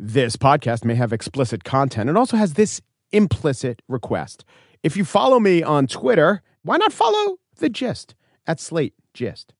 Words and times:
This 0.00 0.36
podcast 0.36 0.84
may 0.84 0.94
have 0.94 1.12
explicit 1.12 1.64
content. 1.64 2.08
It 2.08 2.16
also 2.16 2.36
has 2.36 2.52
this 2.52 2.80
implicit 3.10 3.82
request. 3.88 4.44
If 4.84 4.96
you 4.96 5.04
follow 5.04 5.40
me 5.40 5.60
on 5.64 5.88
Twitter, 5.88 6.40
why 6.62 6.76
not 6.76 6.92
follow 6.92 7.38
the 7.56 7.68
gist 7.68 8.14
at 8.46 8.60
Slate 8.60 8.94
Gist? 9.12 9.54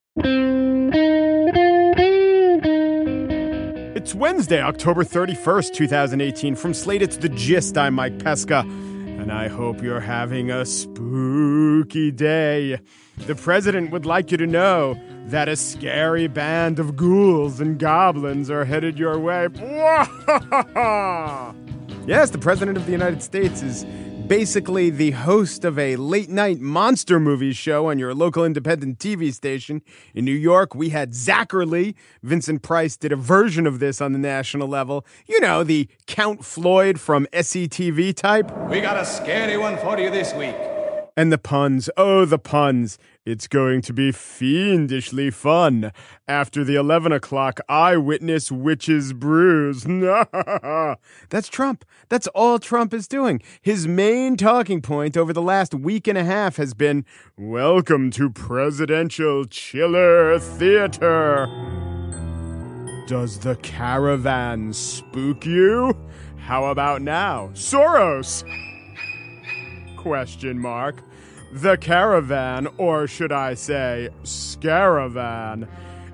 It's 3.96 4.14
Wednesday, 4.14 4.62
October 4.62 5.02
31st, 5.02 5.72
2018. 5.74 6.54
From 6.54 6.72
Slate, 6.72 7.02
it's 7.02 7.16
The 7.16 7.30
Gist. 7.30 7.76
I'm 7.76 7.94
Mike 7.94 8.20
Pesca, 8.20 8.64
and 9.18 9.32
I 9.32 9.48
hope 9.48 9.82
you're 9.82 10.00
having 10.00 10.50
a 10.52 10.64
spooky 10.64 12.12
day. 12.12 12.78
The 13.26 13.34
president 13.34 13.90
would 13.90 14.06
like 14.06 14.30
you 14.30 14.36
to 14.38 14.46
know 14.46 14.96
that 15.26 15.48
a 15.48 15.56
scary 15.56 16.28
band 16.28 16.78
of 16.78 16.96
ghouls 16.96 17.60
and 17.60 17.78
goblins 17.78 18.48
are 18.48 18.64
headed 18.64 18.96
your 18.96 19.18
way. 19.18 19.48
yes, 22.06 22.30
the 22.30 22.38
president 22.40 22.76
of 22.78 22.86
the 22.86 22.92
United 22.92 23.20
States 23.20 23.60
is 23.60 23.84
basically 24.28 24.90
the 24.90 25.12
host 25.12 25.64
of 25.64 25.78
a 25.78 25.96
late 25.96 26.28
night 26.28 26.60
monster 26.60 27.18
movie 27.18 27.54
show 27.54 27.88
on 27.88 27.98
your 27.98 28.14
local 28.14 28.44
independent 28.44 28.98
TV 28.98 29.32
station. 29.32 29.80
In 30.14 30.26
New 30.26 30.32
York, 30.32 30.74
we 30.74 30.90
had 30.90 31.12
Zacherley. 31.12 31.94
Vincent 32.22 32.60
Price 32.60 32.94
did 32.98 33.10
a 33.10 33.16
version 33.16 33.66
of 33.66 33.78
this 33.78 34.02
on 34.02 34.12
the 34.12 34.18
national 34.18 34.68
level. 34.68 35.06
You 35.26 35.40
know, 35.40 35.64
the 35.64 35.88
Count 36.06 36.44
Floyd 36.44 37.00
from 37.00 37.26
SCTV 37.32 38.14
type. 38.14 38.54
We 38.68 38.82
got 38.82 38.98
a 38.98 39.06
scary 39.06 39.56
one 39.56 39.78
for 39.78 39.98
you 39.98 40.10
this 40.10 40.34
week. 40.34 40.54
And 41.16 41.32
the 41.32 41.38
puns. 41.38 41.88
Oh, 41.96 42.26
the 42.26 42.38
puns. 42.38 42.98
It's 43.30 43.46
going 43.46 43.82
to 43.82 43.92
be 43.92 44.10
fiendishly 44.10 45.28
fun. 45.30 45.92
After 46.26 46.64
the 46.64 46.76
11 46.76 47.12
o'clock 47.12 47.60
eyewitness 47.68 48.50
witches 48.50 49.12
brews. 49.12 49.84
That's 51.28 51.48
Trump. 51.50 51.84
That's 52.08 52.26
all 52.28 52.58
Trump 52.58 52.94
is 52.94 53.06
doing. 53.06 53.42
His 53.60 53.86
main 53.86 54.38
talking 54.38 54.80
point 54.80 55.14
over 55.14 55.34
the 55.34 55.42
last 55.42 55.74
week 55.74 56.08
and 56.08 56.16
a 56.16 56.24
half 56.24 56.56
has 56.56 56.72
been 56.72 57.04
Welcome 57.36 58.10
to 58.12 58.30
Presidential 58.30 59.44
Chiller 59.44 60.38
Theater. 60.38 61.48
Does 63.06 63.40
the 63.40 63.56
caravan 63.56 64.72
spook 64.72 65.44
you? 65.44 65.94
How 66.38 66.64
about 66.64 67.02
now? 67.02 67.50
Soros! 67.52 68.42
Question 69.98 70.58
mark. 70.58 71.02
The 71.52 71.78
caravan, 71.78 72.68
or 72.76 73.06
should 73.06 73.32
I 73.32 73.54
say, 73.54 74.10
scaravan, 74.22 75.66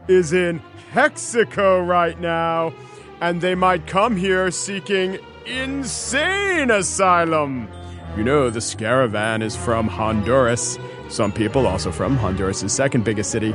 is 0.07 0.33
in 0.33 0.63
Hexico 0.93 1.85
right 1.87 2.19
now, 2.21 2.73
and 3.21 3.41
they 3.41 3.57
might 3.57 3.87
come 3.87 4.17
here 4.17 4.51
seeking 4.53 5.19
insane 5.45 6.71
asylum. 6.71 7.69
You 8.17 8.23
know, 8.23 8.49
the 8.49 8.61
scaravan 8.61 9.43
is 9.43 9.57
from 9.57 9.89
Honduras. 9.89 10.79
Some 11.09 11.33
people 11.33 11.67
also 11.67 11.91
from 11.91 12.17
Honduras' 12.17 12.73
second 12.73 13.05
biggest 13.05 13.33
city, 13.33 13.53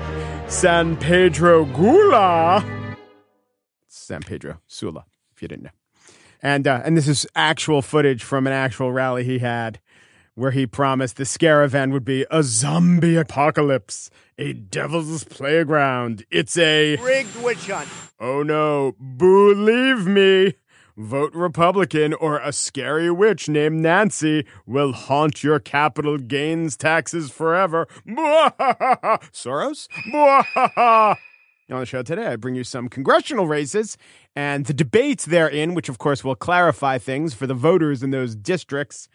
San 0.48 0.98
Pedro 0.98 1.64
Gula. 1.64 2.64
San 3.88 4.22
Pedro 4.22 4.60
Sula, 4.68 5.06
if 5.34 5.42
you 5.42 5.48
didn't 5.48 5.64
know. 5.64 5.70
And 6.42 6.68
uh, 6.68 6.82
and 6.84 6.98
this 6.98 7.08
is 7.08 7.26
actual 7.36 7.82
footage 7.82 8.24
from 8.24 8.48
an 8.48 8.54
actual 8.54 8.92
rally 8.92 9.24
he 9.24 9.40
had 9.40 9.80
where 10.40 10.52
he 10.52 10.66
promised 10.66 11.18
the 11.18 11.26
Scaravan 11.26 11.92
would 11.92 12.06
be 12.06 12.26
a 12.32 12.44
zombie 12.44 13.18
apocalypse, 13.18 14.10
a 14.38 14.54
devil's 14.54 15.26
playground. 15.26 16.26
It's 16.32 16.58
a 16.58 16.96
rigged 16.96 17.36
witch 17.44 17.70
hunt. 17.70 17.90
Oh 18.22 18.42
no, 18.42 18.94
believe 18.94 20.08
me. 20.08 20.54
Vote 20.96 21.34
Republican 21.36 22.14
or 22.14 22.40
a 22.40 22.54
scary 22.54 23.12
witch 23.12 23.50
named 23.50 23.82
Nancy 23.82 24.46
will 24.66 24.94
haunt 24.94 25.44
your 25.44 25.60
capital 25.60 26.18
gains 26.18 26.78
taxes 26.78 27.30
forever. 27.30 27.86
Soros? 29.34 29.90
On 31.72 31.82
the 31.82 31.86
show 31.86 32.02
today, 32.02 32.28
I 32.28 32.36
bring 32.38 32.56
you 32.56 32.64
some 32.64 32.88
congressional 32.88 33.46
races 33.46 33.98
and 34.36 34.66
the 34.66 34.74
debates 34.74 35.26
therein, 35.26 35.76
which 35.76 35.90
of 35.90 35.98
course 35.98 36.24
will 36.24 36.36
clarify 36.36 36.98
things 36.98 37.34
for 37.34 37.46
the 37.46 37.54
voters 37.54 38.02
in 38.02 38.12
those 38.12 38.36
districts. 38.36 39.10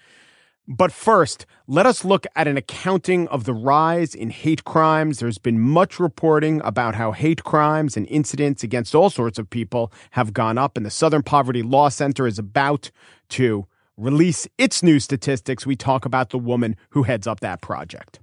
But 0.67 0.93
first, 0.93 1.45
let 1.67 1.85
us 1.85 2.07
look 2.07 2.27
at 2.35 2.49
an 2.49 2.57
accounting 2.57 3.29
of 3.29 3.45
the 3.45 3.53
rise 3.53 4.15
in 4.15 4.31
hate 4.31 4.65
crimes. 4.65 5.19
There's 5.19 5.37
been 5.37 5.61
much 5.61 6.01
reporting 6.01 6.63
about 6.65 6.95
how 6.95 7.13
hate 7.13 7.45
crimes 7.45 7.99
and 7.99 8.07
incidents 8.09 8.63
against 8.63 8.95
all 8.95 9.11
sorts 9.11 9.39
of 9.39 9.51
people 9.51 9.93
have 10.13 10.33
gone 10.33 10.57
up, 10.57 10.79
and 10.79 10.87
the 10.87 10.91
Southern 10.91 11.23
Poverty 11.23 11.63
Law 11.63 11.91
Center 11.91 12.27
is 12.27 12.39
about 12.39 12.91
to 13.31 13.67
release 13.99 14.49
its 14.57 14.83
new 14.83 15.01
statistics. 15.01 15.67
We 15.67 15.77
talk 15.77 16.07
about 16.07 16.31
the 16.31 16.39
woman 16.39 16.77
who 16.91 17.03
heads 17.03 17.27
up 17.27 17.41
that 17.41 17.61
project. 17.61 18.21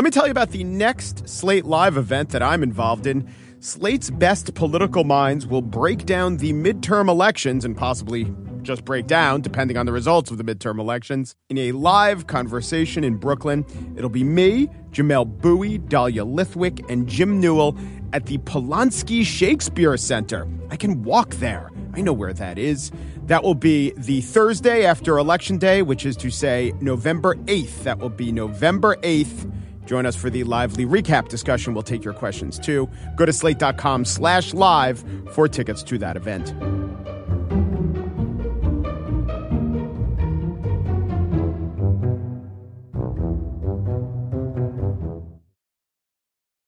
Let 0.00 0.04
me 0.04 0.10
tell 0.12 0.24
you 0.24 0.30
about 0.30 0.48
the 0.48 0.64
next 0.64 1.28
Slate 1.28 1.66
Live 1.66 1.98
event 1.98 2.30
that 2.30 2.42
I'm 2.42 2.62
involved 2.62 3.06
in. 3.06 3.30
Slate's 3.58 4.08
best 4.08 4.54
political 4.54 5.04
minds 5.04 5.46
will 5.46 5.60
break 5.60 6.06
down 6.06 6.38
the 6.38 6.54
midterm 6.54 7.10
elections 7.10 7.66
and 7.66 7.76
possibly 7.76 8.34
just 8.62 8.86
break 8.86 9.06
down, 9.06 9.42
depending 9.42 9.76
on 9.76 9.84
the 9.84 9.92
results 9.92 10.30
of 10.30 10.38
the 10.38 10.42
midterm 10.42 10.80
elections, 10.80 11.36
in 11.50 11.58
a 11.58 11.72
live 11.72 12.26
conversation 12.26 13.04
in 13.04 13.18
Brooklyn. 13.18 13.62
It'll 13.94 14.08
be 14.08 14.24
me, 14.24 14.70
Jamel 14.90 15.26
Bouie, 15.26 15.76
Dahlia 15.76 16.24
Lithwick, 16.24 16.82
and 16.88 17.06
Jim 17.06 17.38
Newell 17.38 17.76
at 18.14 18.24
the 18.24 18.38
Polonsky 18.38 19.22
Shakespeare 19.22 19.98
Center. 19.98 20.48
I 20.70 20.76
can 20.76 21.02
walk 21.02 21.34
there. 21.34 21.70
I 21.92 22.00
know 22.00 22.14
where 22.14 22.32
that 22.32 22.58
is. 22.58 22.90
That 23.26 23.42
will 23.42 23.54
be 23.54 23.92
the 23.98 24.22
Thursday 24.22 24.86
after 24.86 25.18
Election 25.18 25.58
Day, 25.58 25.82
which 25.82 26.06
is 26.06 26.16
to 26.16 26.30
say 26.30 26.72
November 26.80 27.34
8th. 27.34 27.82
That 27.82 27.98
will 27.98 28.08
be 28.08 28.32
November 28.32 28.96
8th. 29.02 29.52
Join 29.90 30.06
us 30.06 30.14
for 30.14 30.30
the 30.30 30.44
lively 30.44 30.86
recap 30.86 31.26
discussion. 31.26 31.74
We'll 31.74 31.82
take 31.82 32.04
your 32.04 32.14
questions 32.14 32.60
too. 32.60 32.88
Go 33.16 33.26
to 33.26 33.32
slate.com 33.32 34.04
slash 34.04 34.54
live 34.54 35.04
for 35.32 35.48
tickets 35.48 35.82
to 35.82 35.98
that 35.98 36.16
event. 36.16 36.54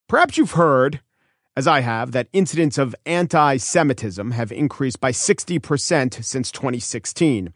Perhaps 0.09 0.37
you've 0.37 0.51
heard, 0.51 1.01
as 1.57 1.69
I 1.69 1.79
have, 1.79 2.11
that 2.11 2.27
incidents 2.33 2.77
of 2.77 2.93
anti 3.07 3.57
Semitism 3.57 4.33
have 4.33 4.51
increased 4.51 5.01
by 5.01 5.13
60% 5.13 6.25
since 6.25 6.51
2016. 6.51 7.55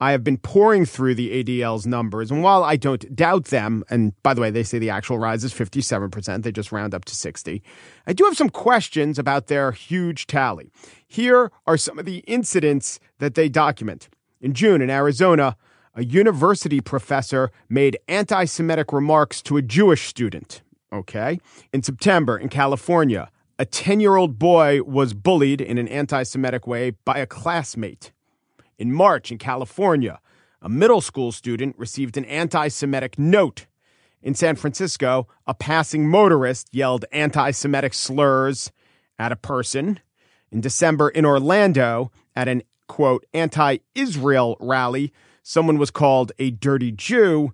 I 0.00 0.10
have 0.10 0.24
been 0.24 0.38
pouring 0.38 0.86
through 0.86 1.14
the 1.14 1.42
ADL's 1.42 1.86
numbers, 1.86 2.30
and 2.30 2.42
while 2.42 2.64
I 2.64 2.76
don't 2.76 3.14
doubt 3.14 3.46
them, 3.46 3.84
and 3.88 4.12
by 4.22 4.34
the 4.34 4.40
way, 4.40 4.50
they 4.50 4.64
say 4.64 4.78
the 4.78 4.90
actual 4.90 5.18
rise 5.18 5.44
is 5.44 5.54
57%, 5.54 6.42
they 6.42 6.52
just 6.52 6.72
round 6.72 6.94
up 6.94 7.04
to 7.06 7.14
60, 7.14 7.62
I 8.06 8.12
do 8.12 8.24
have 8.24 8.36
some 8.36 8.50
questions 8.50 9.18
about 9.18 9.46
their 9.46 9.72
huge 9.72 10.26
tally. 10.26 10.70
Here 11.06 11.52
are 11.66 11.76
some 11.76 11.98
of 11.98 12.06
the 12.06 12.18
incidents 12.26 12.98
that 13.18 13.34
they 13.34 13.48
document. 13.48 14.08
In 14.40 14.52
June 14.52 14.82
in 14.82 14.90
Arizona, 14.90 15.56
a 15.94 16.04
university 16.04 16.80
professor 16.80 17.50
made 17.68 17.96
anti 18.08 18.44
Semitic 18.46 18.92
remarks 18.92 19.40
to 19.42 19.56
a 19.56 19.62
Jewish 19.62 20.08
student. 20.08 20.62
Okay. 20.92 21.38
In 21.72 21.82
September 21.82 22.36
in 22.36 22.48
California, 22.48 23.30
a 23.58 23.64
10 23.64 24.00
year 24.00 24.16
old 24.16 24.38
boy 24.38 24.82
was 24.82 25.14
bullied 25.14 25.60
in 25.60 25.78
an 25.78 25.88
anti 25.88 26.24
Semitic 26.24 26.66
way 26.66 26.90
by 27.04 27.18
a 27.18 27.26
classmate. 27.26 28.12
In 28.78 28.92
March 28.92 29.30
in 29.30 29.38
California, 29.38 30.20
a 30.60 30.68
middle 30.68 31.00
school 31.00 31.32
student 31.32 31.78
received 31.78 32.16
an 32.16 32.24
anti 32.24 32.68
Semitic 32.68 33.18
note. 33.18 33.66
In 34.22 34.34
San 34.34 34.56
Francisco, 34.56 35.28
a 35.46 35.52
passing 35.52 36.08
motorist 36.08 36.68
yelled 36.72 37.04
anti 37.12 37.50
Semitic 37.50 37.94
slurs 37.94 38.72
at 39.18 39.32
a 39.32 39.36
person. 39.36 40.00
In 40.50 40.60
December 40.60 41.08
in 41.10 41.26
Orlando, 41.26 42.10
at 42.34 42.48
an 42.48 42.62
quote, 42.86 43.26
anti 43.34 43.78
Israel 43.94 44.56
rally, 44.60 45.12
someone 45.42 45.78
was 45.78 45.90
called 45.90 46.32
a 46.38 46.50
dirty 46.50 46.92
Jew. 46.92 47.52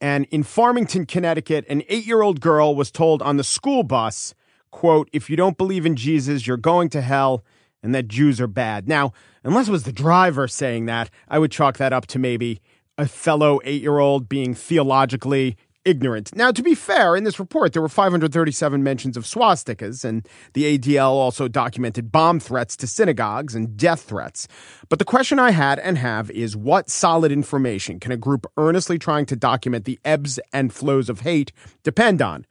And 0.00 0.26
in 0.30 0.42
Farmington, 0.42 1.06
Connecticut, 1.06 1.64
an 1.68 1.82
eight 1.88 2.06
year 2.06 2.22
old 2.22 2.40
girl 2.40 2.74
was 2.74 2.90
told 2.90 3.22
on 3.22 3.36
the 3.36 3.44
school 3.44 3.82
bus, 3.82 4.34
quote, 4.70 5.08
if 5.12 5.30
you 5.30 5.36
don't 5.36 5.58
believe 5.58 5.86
in 5.86 5.96
Jesus, 5.96 6.46
you're 6.46 6.56
going 6.56 6.88
to 6.90 7.00
hell 7.00 7.44
and 7.82 7.94
that 7.94 8.08
Jews 8.08 8.40
are 8.40 8.46
bad. 8.46 8.88
Now, 8.88 9.12
unless 9.44 9.68
it 9.68 9.72
was 9.72 9.84
the 9.84 9.92
driver 9.92 10.48
saying 10.48 10.86
that, 10.86 11.10
I 11.28 11.38
would 11.38 11.52
chalk 11.52 11.78
that 11.78 11.92
up 11.92 12.06
to 12.08 12.18
maybe 12.18 12.60
a 12.98 13.06
fellow 13.06 13.60
eight 13.64 13.82
year 13.82 13.98
old 13.98 14.28
being 14.28 14.54
theologically 14.54 15.56
ignorant. 15.84 16.34
Now, 16.34 16.52
to 16.52 16.62
be 16.62 16.74
fair, 16.74 17.16
in 17.16 17.24
this 17.24 17.38
report, 17.38 17.72
there 17.72 17.82
were 17.82 17.88
537 17.88 18.82
mentions 18.82 19.16
of 19.16 19.24
swastikas, 19.24 20.04
and 20.04 20.26
the 20.54 20.78
ADL 20.78 21.10
also 21.10 21.48
documented 21.48 22.12
bomb 22.12 22.40
threats 22.40 22.76
to 22.76 22.86
synagogues 22.86 23.54
and 23.54 23.76
death 23.76 24.02
threats. 24.02 24.46
But 24.88 24.98
the 24.98 25.04
question 25.04 25.38
I 25.38 25.50
had 25.50 25.78
and 25.78 25.98
have 25.98 26.30
is 26.30 26.56
what 26.56 26.90
solid 26.90 27.32
information 27.32 28.00
can 28.00 28.12
a 28.12 28.16
group 28.16 28.46
earnestly 28.56 28.98
trying 28.98 29.26
to 29.26 29.36
document 29.36 29.84
the 29.84 29.98
ebbs 30.04 30.38
and 30.52 30.72
flows 30.72 31.08
of 31.08 31.20
hate 31.20 31.52
depend 31.82 32.22
on? 32.22 32.46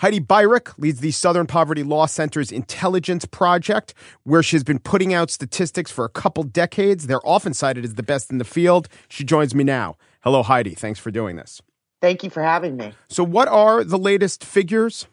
Heidi 0.00 0.20
Beirich 0.20 0.78
leads 0.78 1.00
the 1.00 1.10
Southern 1.10 1.46
Poverty 1.46 1.82
Law 1.82 2.04
Center's 2.04 2.52
Intelligence 2.52 3.24
Project, 3.24 3.94
where 4.24 4.42
she's 4.42 4.62
been 4.62 4.78
putting 4.78 5.14
out 5.14 5.30
statistics 5.30 5.90
for 5.90 6.04
a 6.04 6.10
couple 6.10 6.42
decades. 6.42 7.06
They're 7.06 7.26
often 7.26 7.54
cited 7.54 7.82
as 7.82 7.94
the 7.94 8.02
best 8.02 8.30
in 8.30 8.36
the 8.36 8.44
field. 8.44 8.88
She 9.08 9.24
joins 9.24 9.54
me 9.54 9.64
now. 9.64 9.96
Hello, 10.20 10.42
Heidi. 10.42 10.74
Thanks 10.74 11.00
for 11.00 11.10
doing 11.10 11.36
this. 11.36 11.62
Thank 12.02 12.22
you 12.22 12.28
for 12.28 12.42
having 12.42 12.76
me. 12.76 12.92
So, 13.08 13.24
what 13.24 13.48
are 13.48 13.82
the 13.84 13.96
latest 13.96 14.44
figures? 14.44 15.06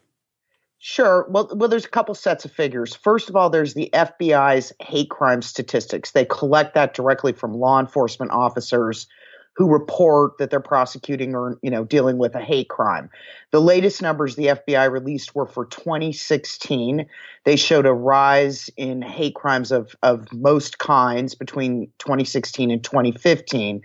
Sure. 0.80 1.26
Well, 1.30 1.50
well, 1.56 1.70
there's 1.70 1.86
a 1.86 1.90
couple 1.90 2.14
sets 2.14 2.44
of 2.44 2.52
figures. 2.52 2.94
First 2.94 3.30
of 3.30 3.38
all, 3.38 3.50
there's 3.50 3.74
the 3.74 3.90
FBI's 3.94 4.74
hate 4.82 5.10
crime 5.10 5.42
statistics. 5.42 6.12
They 6.12 6.26
collect 6.26 6.74
that 6.74 6.94
directly 6.94 7.32
from 7.32 7.54
law 7.54 7.80
enforcement 7.80 8.32
officers 8.32 9.08
who 9.56 9.72
report 9.72 10.38
that 10.40 10.50
they're 10.50 10.60
prosecuting 10.60 11.36
or 11.36 11.60
you 11.62 11.70
know 11.70 11.84
dealing 11.84 12.18
with 12.18 12.36
a 12.36 12.42
hate 12.42 12.70
crime. 12.70 13.10
The 13.52 13.62
latest 13.62 14.02
numbers 14.02 14.36
the 14.36 14.48
FBI 14.48 14.92
released 14.92 15.36
were 15.36 15.46
for 15.46 15.66
2016. 15.66 17.06
They 17.46 17.56
showed 17.56 17.86
a 17.86 17.94
rise 17.94 18.70
in 18.78 19.02
hate 19.02 19.36
crimes 19.36 19.72
of 19.72 19.96
of 20.02 20.32
most 20.34 20.80
kinds 20.80 21.36
between 21.36 21.92
2016 22.00 22.72
and 22.72 22.84
2015. 22.84 23.82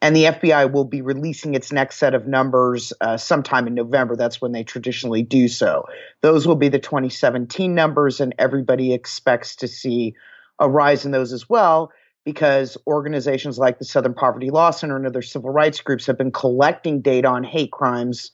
And 0.00 0.16
the 0.16 0.24
FBI 0.24 0.72
will 0.72 0.84
be 0.84 1.00
releasing 1.00 1.54
its 1.54 1.70
next 1.70 1.98
set 1.98 2.12
of 2.12 2.26
numbers 2.26 2.92
uh, 3.00 3.16
sometime 3.16 3.68
in 3.68 3.74
November. 3.74 4.16
That's 4.16 4.40
when 4.40 4.50
they 4.50 4.64
traditionally 4.64 5.22
do 5.22 5.46
so. 5.46 5.86
Those 6.22 6.44
will 6.44 6.56
be 6.56 6.68
the 6.68 6.80
2017 6.80 7.72
numbers, 7.72 8.20
and 8.20 8.34
everybody 8.36 8.92
expects 8.92 9.54
to 9.56 9.68
see 9.68 10.16
a 10.58 10.68
rise 10.68 11.04
in 11.04 11.12
those 11.12 11.32
as 11.32 11.48
well 11.48 11.92
because 12.24 12.76
organizations 12.86 13.58
like 13.58 13.78
the 13.78 13.84
Southern 13.84 14.14
Poverty 14.14 14.50
Law 14.50 14.70
Center 14.70 14.96
and 14.96 15.06
other 15.06 15.22
civil 15.22 15.50
rights 15.50 15.80
groups 15.80 16.06
have 16.06 16.18
been 16.18 16.32
collecting 16.32 17.00
data 17.00 17.28
on 17.28 17.44
hate 17.44 17.72
crimes 17.72 18.30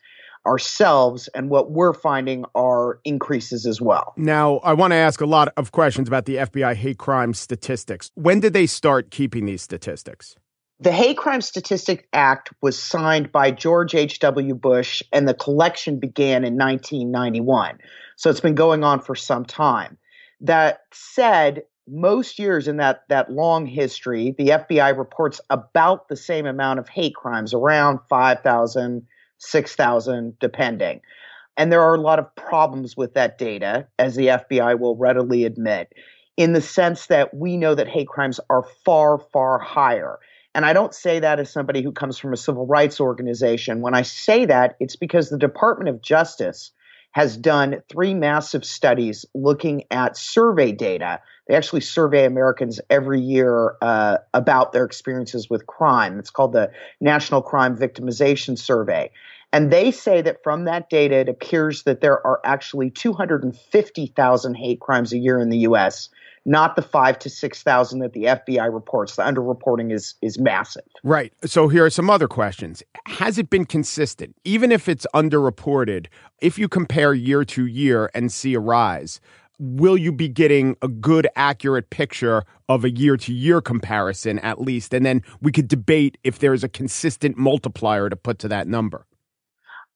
ourselves, 0.47 1.29
and 1.35 1.51
what 1.51 1.71
we're 1.71 1.93
finding 1.93 2.45
are 2.55 3.01
increases 3.05 3.67
as 3.67 3.81
well. 3.81 4.15
Now, 4.17 4.59
I 4.59 4.73
want 4.73 4.93
to 4.93 4.97
ask 4.97 5.21
a 5.21 5.27
lot 5.27 5.53
of 5.57 5.73
questions 5.73 6.09
about 6.09 6.25
the 6.25 6.37
FBI 6.37 6.75
hate 6.75 6.99
crime 6.99 7.35
statistics. 7.35 8.11
When 8.15 8.41
did 8.41 8.55
they 8.55 8.67
start 8.67 9.11
keeping 9.11 9.47
these 9.47 9.63
statistics? 9.63 10.37
The 10.81 10.93
Hate 10.93 11.17
Crime 11.17 11.41
Statistic 11.41 12.07
Act 12.13 12.53
was 12.63 12.79
signed 12.79 13.33
by 13.33 13.51
George 13.51 13.97
H.W. 13.97 14.55
Bush, 14.55 15.03
and 15.13 15.29
the 15.29 15.35
collection 15.35 15.99
began 15.99 16.45
in 16.45 16.57
1991. 16.57 17.79
So 18.17 18.31
it's 18.31 18.41
been 18.41 18.55
going 18.55 18.85
on 18.85 19.01
for 19.01 19.17
some 19.17 19.45
time. 19.45 19.99
That 20.41 20.83
said, 20.93 21.65
most 21.91 22.39
years 22.39 22.69
in 22.69 22.77
that 22.79 23.05
that 23.09 23.31
long 23.31 23.67
history, 23.67 24.35
the 24.39 24.49
FBI 24.49 24.97
reports 24.97 25.41
about 25.51 26.09
the 26.09 26.17
same 26.17 26.47
amount 26.47 26.79
of 26.79 26.89
hate 26.89 27.15
crimes, 27.15 27.55
around 27.55 28.01
5,000, 28.09 29.07
6,000, 29.39 30.39
depending. 30.39 31.01
And 31.57 31.73
there 31.73 31.83
are 31.83 31.95
a 31.95 32.01
lot 32.01 32.19
of 32.19 32.35
problems 32.37 32.97
with 32.97 33.15
that 33.15 33.39
data, 33.39 33.89
as 33.99 34.15
the 34.15 34.27
FBI 34.29 34.79
will 34.79 34.97
readily 34.97 35.45
admit, 35.45 35.93
in 36.37 36.53
the 36.53 36.61
sense 36.61 37.07
that 37.07 37.35
we 37.35 37.57
know 37.57 37.75
that 37.75 37.89
hate 37.89 38.09
crimes 38.09 38.39
are 38.49 38.65
far, 38.85 39.19
far 39.33 39.59
higher. 39.59 40.19
And 40.55 40.65
I 40.65 40.73
don't 40.73 40.95
say 40.95 41.21
that 41.21 41.41
as 41.41 41.53
somebody 41.53 41.83
who 41.83 41.93
comes 41.93 42.19
from 42.19 42.33
a 42.33 42.37
civil 42.37 42.67
rights 42.67 43.01
organization. 43.01 43.81
When 43.81 43.95
I 43.95 44.03
say 44.03 44.45
that, 44.47 44.77
it's 44.81 44.97
because 44.97 45.31
the 45.31 45.39
Department 45.39 45.89
of 45.89 46.01
Justice 46.01 46.71
has 47.19 47.37
done 47.37 47.83
three 47.89 48.15
massive 48.15 48.65
studies 48.65 49.27
looking 49.35 49.83
at 49.91 50.17
survey 50.17 50.71
data. 50.71 51.21
They 51.49 51.57
actually 51.57 51.81
survey 51.81 52.25
Americans 52.25 52.81
every 52.91 53.21
year 53.21 53.75
uh, 53.83 54.19
about 54.35 54.71
their 54.71 54.85
experiences 54.85 55.51
with 55.51 55.67
crime. 55.67 56.21
It's 56.21 56.31
called 56.31 56.53
the 56.53 56.71
National 57.01 57.43
Crime 57.43 57.77
Victimization 57.77 58.57
Survey. 58.57 59.11
And 59.53 59.73
they 59.73 59.91
say 59.91 60.23
that 60.23 60.45
from 60.45 60.67
that 60.67 60.91
data, 60.91 61.17
it 61.17 61.29
appears 61.29 61.83
that 61.83 62.03
there 62.03 62.25
are 62.25 62.41
actually 62.45 62.91
250,000 62.91 64.55
hate 64.55 64.79
crimes 64.79 65.13
a 65.13 65.19
year 65.19 65.41
in 65.41 65.49
the 65.49 65.59
U.S 65.59 66.11
not 66.49 66.77
the 66.77 66.83
five 66.83 67.19
to 67.21 67.31
six 67.31 67.63
thousand 67.63 68.01
that 68.01 68.15
the 68.15 68.25
FBI 68.25 68.73
reports. 68.73 69.17
The 69.17 69.23
underreporting 69.23 69.93
is 69.93 70.15
is 70.23 70.39
massive. 70.39 70.83
Right. 71.05 71.33
So 71.45 71.69
here 71.69 71.85
are 71.85 71.91
some 71.91 72.09
other 72.11 72.27
questions. 72.27 72.83
Has 73.07 73.39
it 73.39 73.51
been 73.51 73.67
consistent, 73.67 74.35
even 74.45 74.73
if 74.73 74.89
it's 74.89 75.07
underreported? 75.15 76.07
If 76.41 76.59
you 76.59 76.69
compare 76.69 77.13
year 77.13 77.45
to 77.45 77.67
year 77.67 78.11
and 78.15 78.33
see 78.33 78.55
a 78.55 78.61
rise, 78.61 79.21
will 79.59 79.99
you 79.99 80.11
be 80.11 80.29
getting 80.29 80.77
a 80.81 80.89
good, 80.89 81.29
accurate 81.37 81.91
picture 81.91 82.45
of 82.69 82.85
a 82.85 82.91
year 82.91 83.17
to 83.19 83.33
year 83.33 83.61
comparison 83.61 84.39
at 84.39 84.61
least? 84.61 84.95
And 84.95 85.05
then 85.05 85.23
we 85.43 85.53
could 85.53 85.69
debate 85.69 86.17
if 86.25 86.39
there 86.39 86.55
is 86.55 86.65
a 86.65 86.69
consistent 86.69 87.37
multiplier 87.37 88.09
to 88.09 88.17
put 88.17 88.39
to 88.41 88.49
that 88.49 88.67
number. 88.67 89.05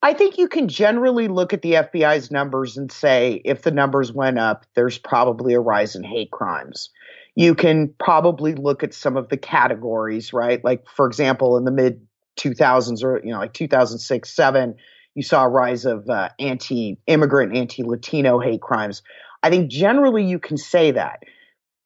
I 0.03 0.13
think 0.13 0.37
you 0.37 0.49
can 0.49 0.67
generally 0.67 1.29
look 1.29 1.53
at 1.53 1.61
the 1.61 1.75
FBI's 1.75 2.29
numbers 2.29 2.75
and 2.75 2.91
say 2.91 3.41
if 3.45 3.61
the 3.61 3.71
numbers 3.71 4.11
went 4.11 4.37
up, 4.37 4.65
there's 4.75 4.97
probably 4.97 5.53
a 5.53 5.61
rise 5.61 5.95
in 5.95 6.03
hate 6.03 6.29
crimes. 6.29 6.89
You 7.35 7.55
can 7.55 7.93
probably 7.99 8.53
look 8.53 8.83
at 8.83 8.93
some 8.93 9.15
of 9.15 9.29
the 9.29 9.37
categories, 9.37 10.33
right? 10.33 10.61
Like, 10.61 10.85
for 10.93 11.07
example, 11.07 11.55
in 11.55 11.63
the 11.63 11.71
mid 11.71 12.05
2000s 12.37 13.01
or, 13.01 13.21
you 13.23 13.31
know, 13.31 13.39
like 13.39 13.53
2006, 13.53 14.29
7, 14.29 14.75
you 15.15 15.23
saw 15.23 15.45
a 15.45 15.49
rise 15.49 15.85
of 15.85 16.09
uh, 16.09 16.29
anti 16.37 16.97
immigrant, 17.07 17.55
anti 17.55 17.81
Latino 17.81 18.39
hate 18.39 18.61
crimes. 18.61 19.03
I 19.41 19.49
think 19.49 19.71
generally 19.71 20.25
you 20.25 20.37
can 20.37 20.57
say 20.57 20.91
that. 20.91 21.23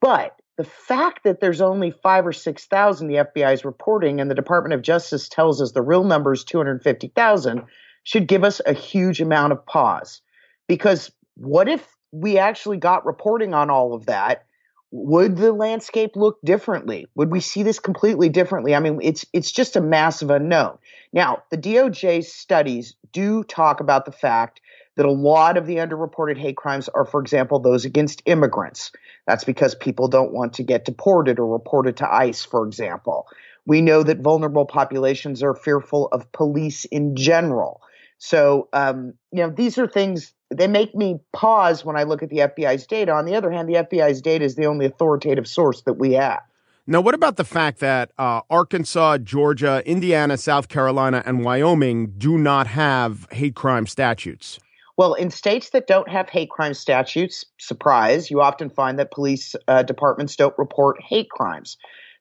But 0.02 0.36
the 0.58 0.64
fact 0.64 1.24
that 1.25 1.40
there's 1.40 1.62
only 1.62 1.92
five 1.92 2.25
or 2.25 2.34
6,000 2.34 3.08
the 3.08 3.16
FBI 3.16 3.54
is 3.54 3.64
reporting 3.64 4.19
and 4.19 4.31
the 4.31 4.36
Department 4.36 4.74
of 4.74 4.81
Justice 4.81 5.30
tells 5.30 5.62
us 5.62 5.74
the 5.74 5.84
real 5.84 6.04
number 6.04 6.34
is 6.34 6.44
250,000 6.44 7.62
should 8.07 8.25
give 8.25 8.45
us 8.45 8.62
a 8.65 8.71
huge 8.71 9.19
amount 9.19 9.51
of 9.51 9.65
pause. 9.65 10.21
Because 10.65 11.12
what 11.36 11.68
if 11.68 11.86
we 12.13 12.38
actually 12.38 12.77
got 12.77 13.06
reporting 13.06 13.54
on 13.54 13.69
all 13.69 13.94
of 13.94 14.06
that? 14.06 14.45
Would 14.92 15.36
the 15.36 15.51
landscape 15.51 16.15
look 16.15 16.38
differently? 16.42 17.07
Would 17.15 17.30
we 17.30 17.42
see 17.42 17.63
this 17.63 17.80
completely 17.80 18.30
differently? 18.30 18.74
I 18.74 18.80
mean, 18.80 19.00
it's 19.04 19.25
it's 19.33 19.51
just 19.51 19.75
a 19.75 19.81
massive 19.81 20.30
unknown. 20.30 20.77
Now, 21.12 21.44
the 21.51 21.57
doj 21.57 22.24
studies 22.24 22.95
do 23.12 23.44
talk 23.44 23.81
about 23.81 24.06
the 24.06 24.13
fact 24.13 24.62
that 24.95 25.06
a 25.06 25.12
lot 25.12 25.57
of 25.57 25.65
the 25.65 25.75
underreported 25.75 26.38
hate 26.38 26.56
crimes 26.56 26.88
are, 26.88 27.04
for 27.04 27.19
example, 27.19 27.59
those 27.59 27.83
against 27.83 28.21
immigrants. 28.25 28.94
That's 29.27 29.44
because 29.44 29.75
people 29.75 30.07
don't 30.07 30.31
want 30.31 30.54
to 30.54 30.63
get 30.63 30.86
deported 30.86 31.39
or 31.39 31.51
reported 31.51 31.98
to 31.98 32.09
ICE, 32.09 32.42
for 32.45 32.65
example. 32.65 33.27
We 33.65 33.81
know 33.81 34.01
that 34.01 34.21
vulnerable 34.21 34.65
populations 34.65 35.44
are 35.44 35.54
fearful 35.54 36.07
of 36.13 36.31
police 36.31 36.86
in 36.86 37.18
general. 37.18 37.81
So, 38.19 38.68
um, 38.74 39.14
you 39.31 39.44
know, 39.44 39.50
these 39.50 39.78
are 39.78 39.88
things 39.88 40.34
they 40.50 40.68
make 40.68 40.96
me 40.96 41.19
pause 41.34 41.84
when 41.84 41.96
I 41.96 42.04
look 42.04 42.24
at 42.24 42.30
the 42.30 42.38
FBI's 42.38 42.88
data. 42.88 43.12
On 43.12 43.25
the 43.25 43.36
other 43.36 43.52
hand, 43.52 43.68
the 43.68 43.75
FBI's 43.75 44.22
data 44.22 44.46
is 44.46 44.56
the 44.56 44.66
only 44.66 44.86
authoritative 44.86 45.47
source 45.47 45.81
that 45.81 45.94
we 45.94 46.14
have. 46.14 46.42
Now, 46.90 47.02
what 47.02 47.16
about 47.16 47.36
the 47.36 47.44
fact 47.44 47.80
that 47.80 48.12
uh, 48.18 48.42
Arkansas, 48.50 49.18
Georgia, 49.18 49.83
Indiana, 49.86 50.38
South 50.38 50.69
Carolina, 50.69 51.21
and 51.26 51.44
Wyoming 51.44 52.14
do 52.18 52.38
not 52.38 52.66
have 52.68 53.28
hate 53.30 53.56
crime 53.56 53.86
statutes? 53.88 54.57
Well, 54.95 55.14
in 55.14 55.30
states 55.30 55.71
that 55.71 55.86
don't 55.86 56.09
have 56.09 56.30
hate 56.30 56.50
crime 56.50 56.74
statutes, 56.74 57.45
surprise, 57.59 58.31
you 58.31 58.42
often 58.42 58.69
find 58.69 58.97
that 58.97 59.12
police 59.12 59.54
uh, 59.68 59.83
departments 59.83 60.38
don't 60.38 60.57
report 60.57 60.97
hate 61.04 61.30
crimes. 61.30 61.78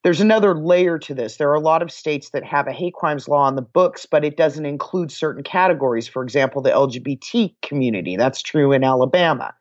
There's 0.07 0.21
another 0.21 0.55
layer 0.55 1.01
to 1.01 1.15
this. 1.15 1.37
There 1.37 1.51
are 1.51 1.57
a 1.57 1.61
lot 1.61 1.83
of 1.83 1.91
states 1.91 2.31
that 2.31 2.45
have 2.45 2.69
a 2.69 2.73
hate 2.73 2.95
crimes 2.95 3.27
law 3.27 3.41
on 3.41 3.57
the 3.57 3.61
books, 3.61 4.07
but 4.07 4.25
it 4.25 4.37
doesn't 4.37 4.65
include 4.65 5.11
certain 5.11 5.43
categories. 5.43 6.07
For 6.07 6.23
example, 6.23 6.63
the 6.63 6.71
LGBT 6.71 7.53
community. 7.61 8.15
That's 8.15 8.41
true 8.41 8.71
in 8.71 8.85
Alabama. 8.85 9.53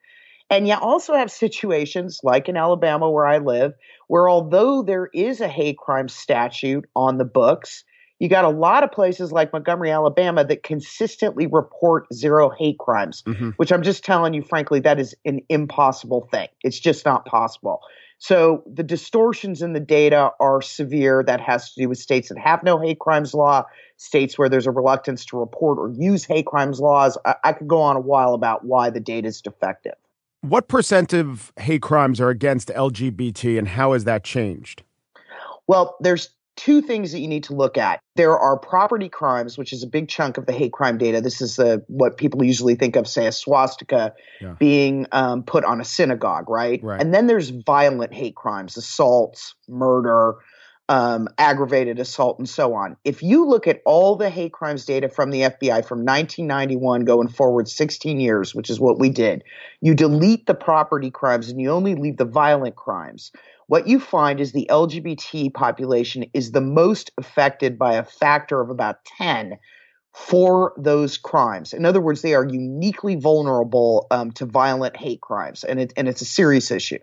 And 0.52 0.68
you 0.68 0.76
also 0.76 1.16
have 1.16 1.32
situations 1.32 2.20
like 2.22 2.48
in 2.48 2.58
Alabama, 2.58 3.10
where 3.10 3.26
I 3.26 3.40
live, 3.40 3.74
where 4.08 4.30
although 4.30 4.84
there 4.84 5.10
is 5.16 5.42
a 5.42 5.48
hate 5.48 5.80
crime 5.80 6.08
statute 6.08 6.86
on 6.96 7.18
the 7.18 7.26
books, 7.26 7.84
you 8.20 8.30
got 8.30 8.46
a 8.46 8.50
lot 8.50 8.84
of 8.84 8.92
places 8.92 9.32
like 9.32 9.52
Montgomery, 9.52 9.90
Alabama 9.90 10.46
that 10.46 10.62
consistently 10.62 11.48
report 11.48 12.06
zero 12.14 12.52
hate 12.52 12.78
crimes, 12.78 13.24
mm-hmm. 13.24 13.50
which 13.58 13.72
I'm 13.72 13.82
just 13.82 14.06
telling 14.06 14.36
you, 14.36 14.44
frankly, 14.44 14.80
that 14.82 15.00
is 15.00 15.16
an 15.26 15.40
impossible 15.50 16.30
thing. 16.32 16.50
It's 16.64 16.80
just 16.80 17.04
not 17.04 17.26
possible. 17.26 17.82
So 18.18 18.64
the 18.72 18.84
distortions 18.84 19.62
in 19.62 19.74
the 19.74 19.80
data 19.80 20.32
are 20.40 20.62
severe. 20.62 21.24
That 21.24 21.42
has 21.42 21.74
to 21.74 21.82
do 21.82 21.90
with 21.90 21.98
states 21.98 22.30
that 22.30 22.38
have 22.38 22.64
no 22.64 22.80
hate 22.80 23.00
crimes 23.00 23.34
law, 23.34 23.66
states 23.98 24.38
where 24.38 24.50
there's 24.50 24.68
a 24.68 24.72
reluctance 24.72 25.26
to 25.26 25.38
report 25.38 25.78
or 25.78 25.90
use 25.90 26.24
hate 26.24 26.46
crimes 26.46 26.80
laws. 26.80 27.18
I, 27.26 27.36
I 27.44 27.54
could 27.54 27.68
go 27.68 27.82
on 27.82 27.96
a 27.96 28.02
while 28.02 28.34
about 28.34 28.66
why 28.66 28.90
the 28.90 29.00
data 29.00 29.28
is 29.28 29.42
defective. 29.42 29.96
What 30.42 30.68
percent 30.68 31.14
of 31.14 31.52
hate 31.58 31.82
crimes 31.82 32.22
are 32.22 32.30
against 32.30 32.70
LGBT 32.70 33.58
and 33.58 33.68
how 33.68 33.94
has 33.94 34.04
that 34.04 34.24
changed? 34.24 34.84
Well, 35.68 35.98
there's 36.00 36.30
two 36.56 36.82
things 36.82 37.12
that 37.12 37.20
you 37.20 37.28
need 37.28 37.44
to 37.46 37.54
look 37.54 37.78
at. 37.78 38.02
There 38.16 38.38
are 38.38 38.58
property 38.58 39.10
crimes, 39.10 39.58
which 39.58 39.74
is 39.74 39.84
a 39.84 39.88
big 39.88 40.08
chunk 40.08 40.38
of 40.38 40.46
the 40.46 40.54
hate 40.54 40.72
crime 40.72 40.98
data. 40.98 41.22
This 41.22 41.42
is 41.42 41.58
the, 41.58 41.84
what 41.88 42.18
people 42.18 42.44
usually 42.44 42.76
think 42.76 42.96
of, 42.96 43.08
say, 43.08 43.28
a 43.28 43.32
swastika 43.32 44.14
yeah. 44.40 44.56
being 44.58 45.06
um, 45.12 45.44
put 45.44 45.66
on 45.66 45.82
a 45.82 45.86
synagogue, 45.86 46.50
right? 46.50 46.82
right? 46.84 47.02
And 47.02 47.14
then 47.14 47.28
there's 47.28 47.50
violent 47.50 48.14
hate 48.14 48.36
crimes, 48.36 48.78
assaults, 48.78 49.56
murder, 49.68 50.36
um, 50.88 51.28
aggravated 51.38 52.00
assault, 52.00 52.38
and 52.38 52.48
so 52.48 52.74
on. 52.76 52.96
If 53.04 53.24
you 53.24 53.46
look 53.46 53.68
at 53.68 53.82
all 53.86 54.16
the 54.16 54.30
hate 54.30 54.54
crimes 54.54 54.86
data 54.86 55.10
from 55.10 55.32
the 55.32 55.42
FBI 55.42 55.86
from 55.86 56.06
1991 56.06 57.06
going 57.06 57.28
forward 57.28 57.68
16 57.68 58.20
years, 58.20 58.54
which 58.54 58.70
is 58.70 58.80
what 58.80 59.00
we 59.00 59.10
did, 59.10 59.44
you 59.82 59.96
delete 59.96 60.46
the 60.46 60.54
property 60.54 61.10
crimes 61.10 61.50
and 61.50 61.60
you 61.60 61.72
only 61.72 61.96
leave 61.96 62.18
the 62.18 62.26
violent 62.26 62.76
crimes. 62.76 63.32
What 63.68 63.88
you 63.88 64.00
find 64.00 64.40
is 64.40 64.52
the 64.52 64.68
LGBT 64.70 65.54
population 65.54 66.26
is 66.34 66.52
the 66.52 66.62
most 66.62 67.12
affected 67.18 67.80
by 67.80 67.96
a 67.96 68.04
factor 68.04 68.62
of 68.62 68.70
about 68.70 69.04
10 69.18 69.58
for 70.14 70.74
those 70.78 71.18
crimes. 71.18 71.74
In 71.74 71.86
other 71.86 72.00
words, 72.00 72.22
they 72.22 72.36
are 72.36 72.46
uniquely 72.46 73.16
vulnerable 73.16 74.08
um, 74.12 74.32
to 74.34 74.46
violent 74.46 74.96
hate 74.96 75.22
crimes, 75.22 75.64
and, 75.64 75.80
it, 75.80 75.94
and 75.98 76.08
it's 76.08 76.22
a 76.22 76.26
serious 76.26 76.72
issue. 76.72 77.00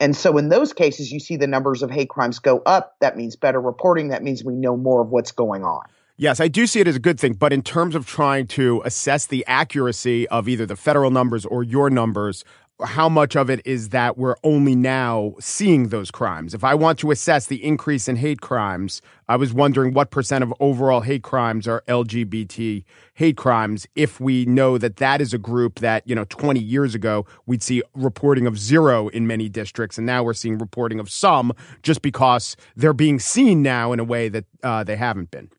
And 0.00 0.16
so 0.16 0.36
in 0.36 0.48
those 0.48 0.72
cases, 0.72 1.12
you 1.12 1.20
see 1.20 1.36
the 1.36 1.46
numbers 1.46 1.82
of 1.82 1.90
hate 1.90 2.08
crimes 2.08 2.38
go 2.38 2.60
up. 2.66 2.96
That 3.00 3.16
means 3.16 3.36
better 3.36 3.60
reporting. 3.60 4.08
That 4.08 4.22
means 4.22 4.44
we 4.44 4.56
know 4.56 4.76
more 4.76 5.00
of 5.00 5.10
what's 5.10 5.32
going 5.32 5.64
on. 5.64 5.84
Yes, 6.20 6.38
I 6.38 6.48
do 6.48 6.66
see 6.66 6.80
it 6.80 6.86
as 6.86 6.96
a 6.96 7.00
good 7.00 7.18
thing. 7.18 7.32
But 7.32 7.50
in 7.50 7.62
terms 7.62 7.94
of 7.94 8.06
trying 8.06 8.46
to 8.48 8.82
assess 8.84 9.24
the 9.24 9.42
accuracy 9.46 10.28
of 10.28 10.50
either 10.50 10.66
the 10.66 10.76
federal 10.76 11.10
numbers 11.10 11.46
or 11.46 11.62
your 11.62 11.88
numbers, 11.88 12.44
how 12.84 13.08
much 13.08 13.36
of 13.36 13.50
it 13.50 13.60
is 13.64 13.90
that 13.90 14.18
we're 14.18 14.36
only 14.42 14.74
now 14.74 15.34
seeing 15.40 15.88
those 15.88 16.10
crimes? 16.10 16.54
If 16.54 16.64
I 16.64 16.74
want 16.74 16.98
to 17.00 17.10
assess 17.10 17.46
the 17.46 17.62
increase 17.64 18.08
in 18.08 18.16
hate 18.16 18.40
crimes, 18.40 19.02
I 19.28 19.36
was 19.36 19.52
wondering 19.52 19.94
what 19.94 20.10
percent 20.10 20.42
of 20.42 20.52
overall 20.60 21.00
hate 21.00 21.22
crimes 21.22 21.68
are 21.68 21.82
LGBT 21.88 22.84
hate 23.14 23.36
crimes 23.36 23.86
if 23.94 24.18
we 24.18 24.46
know 24.46 24.78
that 24.78 24.96
that 24.96 25.20
is 25.20 25.34
a 25.34 25.38
group 25.38 25.80
that, 25.80 26.06
you 26.08 26.14
know, 26.14 26.24
20 26.24 26.58
years 26.58 26.94
ago 26.94 27.26
we'd 27.46 27.62
see 27.62 27.82
reporting 27.94 28.46
of 28.46 28.58
zero 28.58 29.08
in 29.08 29.26
many 29.26 29.48
districts 29.48 29.98
and 29.98 30.06
now 30.06 30.22
we're 30.22 30.32
seeing 30.32 30.56
reporting 30.58 30.98
of 30.98 31.10
some 31.10 31.52
just 31.82 32.02
because 32.02 32.56
they're 32.76 32.92
being 32.92 33.18
seen 33.18 33.62
now 33.62 33.92
in 33.92 34.00
a 34.00 34.04
way 34.04 34.28
that 34.28 34.44
uh, 34.62 34.82
they 34.82 34.96
haven't 34.96 35.30
been. 35.30 35.50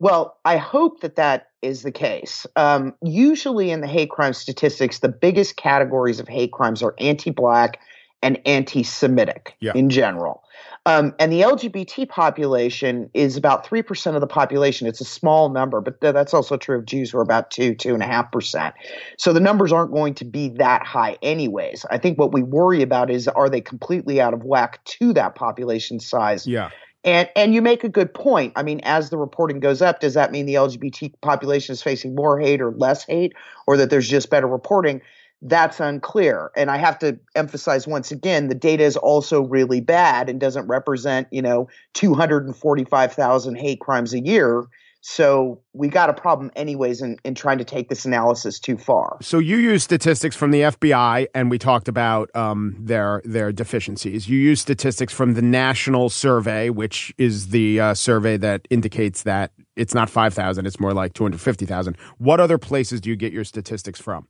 Well, 0.00 0.38
I 0.44 0.56
hope 0.56 1.00
that 1.00 1.16
that 1.16 1.48
is 1.62 1.82
the 1.82 1.92
case. 1.92 2.46
Um, 2.56 2.94
usually 3.02 3.70
in 3.70 3.80
the 3.80 3.86
hate 3.86 4.10
crime 4.10 4.32
statistics, 4.32 4.98
the 4.98 5.08
biggest 5.08 5.56
categories 5.56 6.20
of 6.20 6.28
hate 6.28 6.52
crimes 6.52 6.82
are 6.82 6.94
anti 6.98 7.30
black 7.30 7.80
and 8.22 8.40
anti 8.46 8.82
Semitic 8.82 9.54
yeah. 9.60 9.72
in 9.74 9.90
general. 9.90 10.42
Um, 10.86 11.14
and 11.18 11.32
the 11.32 11.40
LGBT 11.40 12.08
population 12.08 13.10
is 13.14 13.36
about 13.36 13.66
3% 13.66 14.14
of 14.14 14.20
the 14.20 14.26
population. 14.26 14.86
It's 14.86 15.00
a 15.00 15.04
small 15.04 15.48
number, 15.48 15.80
but 15.80 16.00
th- 16.00 16.12
that's 16.12 16.34
also 16.34 16.56
true 16.56 16.78
of 16.78 16.84
Jews 16.84 17.10
who 17.10 17.18
are 17.18 17.22
about 17.22 17.50
2, 17.50 17.74
2.5%. 17.74 18.72
So 19.18 19.32
the 19.32 19.40
numbers 19.40 19.72
aren't 19.72 19.92
going 19.92 20.14
to 20.14 20.24
be 20.24 20.50
that 20.50 20.84
high, 20.84 21.16
anyways. 21.22 21.86
I 21.90 21.96
think 21.96 22.18
what 22.18 22.32
we 22.32 22.42
worry 22.42 22.82
about 22.82 23.10
is 23.10 23.28
are 23.28 23.48
they 23.48 23.62
completely 23.62 24.20
out 24.20 24.34
of 24.34 24.44
whack 24.44 24.84
to 24.84 25.14
that 25.14 25.34
population 25.34 26.00
size? 26.00 26.46
Yeah. 26.46 26.70
And 27.04 27.28
and 27.36 27.54
you 27.54 27.60
make 27.60 27.84
a 27.84 27.88
good 27.88 28.12
point. 28.14 28.52
I 28.56 28.62
mean, 28.62 28.80
as 28.82 29.10
the 29.10 29.18
reporting 29.18 29.60
goes 29.60 29.82
up, 29.82 30.00
does 30.00 30.14
that 30.14 30.32
mean 30.32 30.46
the 30.46 30.54
LGBT 30.54 31.12
population 31.20 31.72
is 31.74 31.82
facing 31.82 32.14
more 32.14 32.40
hate 32.40 32.60
or 32.62 32.72
less 32.72 33.04
hate, 33.04 33.34
or 33.66 33.76
that 33.76 33.90
there's 33.90 34.08
just 34.08 34.30
better 34.30 34.46
reporting? 34.46 35.02
That's 35.42 35.78
unclear. 35.78 36.50
And 36.56 36.70
I 36.70 36.78
have 36.78 36.98
to 37.00 37.18
emphasize 37.34 37.86
once 37.86 38.10
again, 38.10 38.48
the 38.48 38.54
data 38.54 38.82
is 38.84 38.96
also 38.96 39.42
really 39.42 39.82
bad 39.82 40.30
and 40.30 40.40
doesn't 40.40 40.66
represent, 40.66 41.28
you 41.30 41.42
know, 41.42 41.68
245,000 41.92 43.56
hate 43.56 43.80
crimes 43.80 44.14
a 44.14 44.20
year. 44.20 44.64
So 45.06 45.60
we 45.74 45.88
got 45.88 46.08
a 46.08 46.14
problem, 46.14 46.50
anyways, 46.56 47.02
in, 47.02 47.18
in 47.24 47.34
trying 47.34 47.58
to 47.58 47.64
take 47.64 47.90
this 47.90 48.06
analysis 48.06 48.58
too 48.58 48.78
far. 48.78 49.18
So 49.20 49.38
you 49.38 49.58
use 49.58 49.84
statistics 49.84 50.34
from 50.34 50.50
the 50.50 50.62
FBI, 50.62 51.26
and 51.34 51.50
we 51.50 51.58
talked 51.58 51.88
about 51.88 52.34
um, 52.34 52.74
their 52.80 53.20
their 53.26 53.52
deficiencies. 53.52 54.30
You 54.30 54.38
use 54.38 54.62
statistics 54.62 55.12
from 55.12 55.34
the 55.34 55.42
National 55.42 56.08
Survey, 56.08 56.70
which 56.70 57.12
is 57.18 57.48
the 57.48 57.80
uh, 57.80 57.92
survey 57.92 58.38
that 58.38 58.66
indicates 58.70 59.24
that 59.24 59.52
it's 59.76 59.92
not 59.92 60.08
five 60.08 60.32
thousand; 60.32 60.64
it's 60.66 60.80
more 60.80 60.94
like 60.94 61.12
two 61.12 61.24
hundred 61.24 61.42
fifty 61.42 61.66
thousand. 61.66 61.98
What 62.16 62.40
other 62.40 62.56
places 62.56 63.02
do 63.02 63.10
you 63.10 63.16
get 63.16 63.30
your 63.30 63.44
statistics 63.44 64.00
from? 64.00 64.26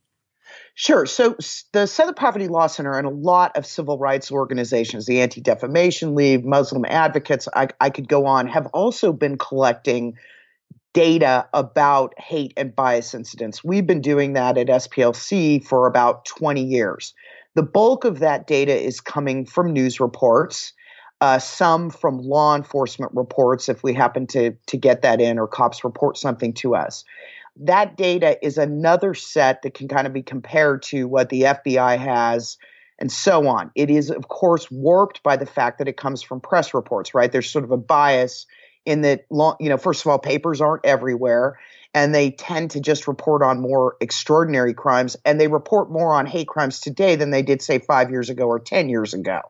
Sure. 0.75 1.07
So 1.07 1.37
the 1.71 1.87
Southern 1.87 2.17
Poverty 2.17 2.49
Law 2.49 2.67
Center 2.67 2.99
and 2.99 3.07
a 3.07 3.11
lot 3.11 3.57
of 3.57 3.65
civil 3.65 3.97
rights 3.97 4.33
organizations, 4.33 5.07
the 5.07 5.21
Anti 5.21 5.41
Defamation 5.41 6.17
League, 6.17 6.45
Muslim 6.45 6.85
advocates, 6.85 7.47
I, 7.55 7.69
I, 7.81 7.91
could 7.91 8.09
go 8.09 8.27
on, 8.27 8.49
have 8.49 8.67
also 8.75 9.13
been 9.13 9.39
collecting 9.39 10.15
data 10.95 11.47
about 11.53 12.15
hate 12.19 12.55
and 12.57 12.75
bias 12.75 13.15
incidents. 13.15 13.63
We've 13.63 13.87
been 13.87 14.01
doing 14.01 14.33
that 14.33 14.57
at 14.57 14.69
SPLC 14.69 15.63
for 15.63 15.87
about 15.87 16.25
20 16.25 16.63
years. 16.63 17.13
The 17.55 17.63
bulk 17.63 18.05
of 18.05 18.21
that 18.21 18.47
data 18.47 18.75
is 18.75 19.01
coming 19.01 19.45
from 19.45 19.73
news 19.73 20.01
reports, 20.01 20.73
uh, 21.21 21.39
some 21.39 21.91
from 21.91 22.19
law 22.19 22.57
enforcement 22.57 23.13
reports 23.15 23.69
if 23.69 23.83
we 23.83 23.93
happen 23.93 24.27
to, 24.29 24.53
to 24.69 24.77
get 24.77 25.03
that 25.03 25.21
in 25.21 25.39
or 25.39 25.47
cops 25.47 25.85
report 25.85 26.17
something 26.17 26.55
to 26.55 26.75
us. 26.75 27.05
That 27.57 27.97
data 27.97 28.39
is 28.45 28.57
another 28.57 29.15
set 29.15 29.63
that 29.63 29.75
can 29.75 29.89
kind 29.89 30.07
of 30.07 30.13
be 30.13 30.23
compared 30.23 30.83
to 30.85 31.07
what 31.07 31.29
the 31.29 31.43
FBI 31.43 31.99
has 31.99 32.57
and 33.01 33.11
so 33.11 33.49
on. 33.49 33.71
It 33.75 33.91
is, 33.91 34.11
of 34.11 34.29
course, 34.29 34.71
warped 34.71 35.23
by 35.25 35.37
the 35.37 35.47
fact 35.47 35.79
that 35.79 35.89
it 35.89 35.97
comes 35.97 36.23
from 36.23 36.41
press 36.41 36.73
reports, 36.73 37.15
right? 37.15 37.31
There's 37.31 37.51
sort 37.51 37.65
of 37.65 37.73
a 37.73 37.77
bias 37.77 38.47
in 38.85 39.03
that 39.03 39.27
long, 39.31 39.57
you 39.61 39.69
know, 39.69 39.77
first 39.77 40.05
of 40.05 40.11
all, 40.11 40.19
papers 40.19 40.61
aren't 40.61 40.85
everywhere 40.85 41.59
and 41.95 42.15
they 42.15 42.31
tend 42.31 42.73
to 42.73 42.81
just 42.81 43.07
report 43.07 43.43
on 43.43 43.61
more 43.61 43.97
extraordinary 44.01 44.75
crimes 44.75 45.17
and 45.25 45.41
they 45.41 45.49
report 45.49 45.91
more 45.91 46.15
on 46.15 46.27
hate 46.27 46.49
crimes 46.49 46.81
today 46.81 47.17
than 47.17 47.31
they 47.31 47.43
did 47.43 47.63
say 47.63 47.79
5 47.79 48.11
years 48.11 48.31
ago 48.31 48.47
or 48.47 48.59
10 48.59 48.89
years 48.89 49.15
ago. 49.15 49.41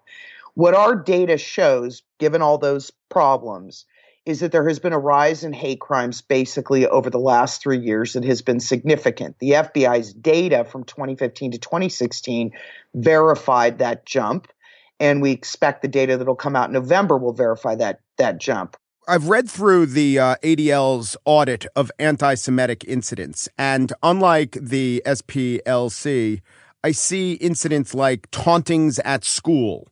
What 0.54 0.74
our 0.74 0.94
data 0.94 1.36
shows, 1.36 2.02
given 2.18 2.42
all 2.42 2.58
those 2.58 2.92
problems, 3.08 3.86
is 4.24 4.40
that 4.40 4.52
there 4.52 4.66
has 4.68 4.78
been 4.78 4.92
a 4.92 4.98
rise 4.98 5.44
in 5.44 5.52
hate 5.52 5.80
crimes 5.80 6.22
basically 6.22 6.86
over 6.86 7.10
the 7.10 7.18
last 7.18 7.60
three 7.60 7.78
years 7.78 8.14
that 8.14 8.24
has 8.24 8.40
been 8.40 8.60
significant. 8.60 9.38
The 9.38 9.50
FBI's 9.50 10.14
data 10.14 10.64
from 10.64 10.84
2015 10.84 11.52
to 11.52 11.58
2016 11.58 12.52
verified 12.94 13.78
that 13.78 14.06
jump, 14.06 14.48
and 14.98 15.20
we 15.20 15.32
expect 15.32 15.82
the 15.82 15.88
data 15.88 16.16
that'll 16.16 16.36
come 16.36 16.56
out 16.56 16.68
in 16.68 16.72
November 16.72 17.18
will 17.18 17.34
verify 17.34 17.74
that 17.74 18.00
that 18.16 18.38
jump. 18.38 18.76
I've 19.06 19.28
read 19.28 19.50
through 19.50 19.86
the 19.86 20.18
uh, 20.18 20.36
ADL's 20.42 21.16
audit 21.26 21.66
of 21.76 21.90
anti 21.98 22.34
Semitic 22.34 22.84
incidents, 22.84 23.48
and 23.58 23.92
unlike 24.02 24.56
the 24.60 25.02
SPLC, 25.04 26.40
I 26.82 26.90
see 26.92 27.34
incidents 27.34 27.94
like 27.94 28.30
tauntings 28.30 28.98
at 29.00 29.24
school 29.24 29.88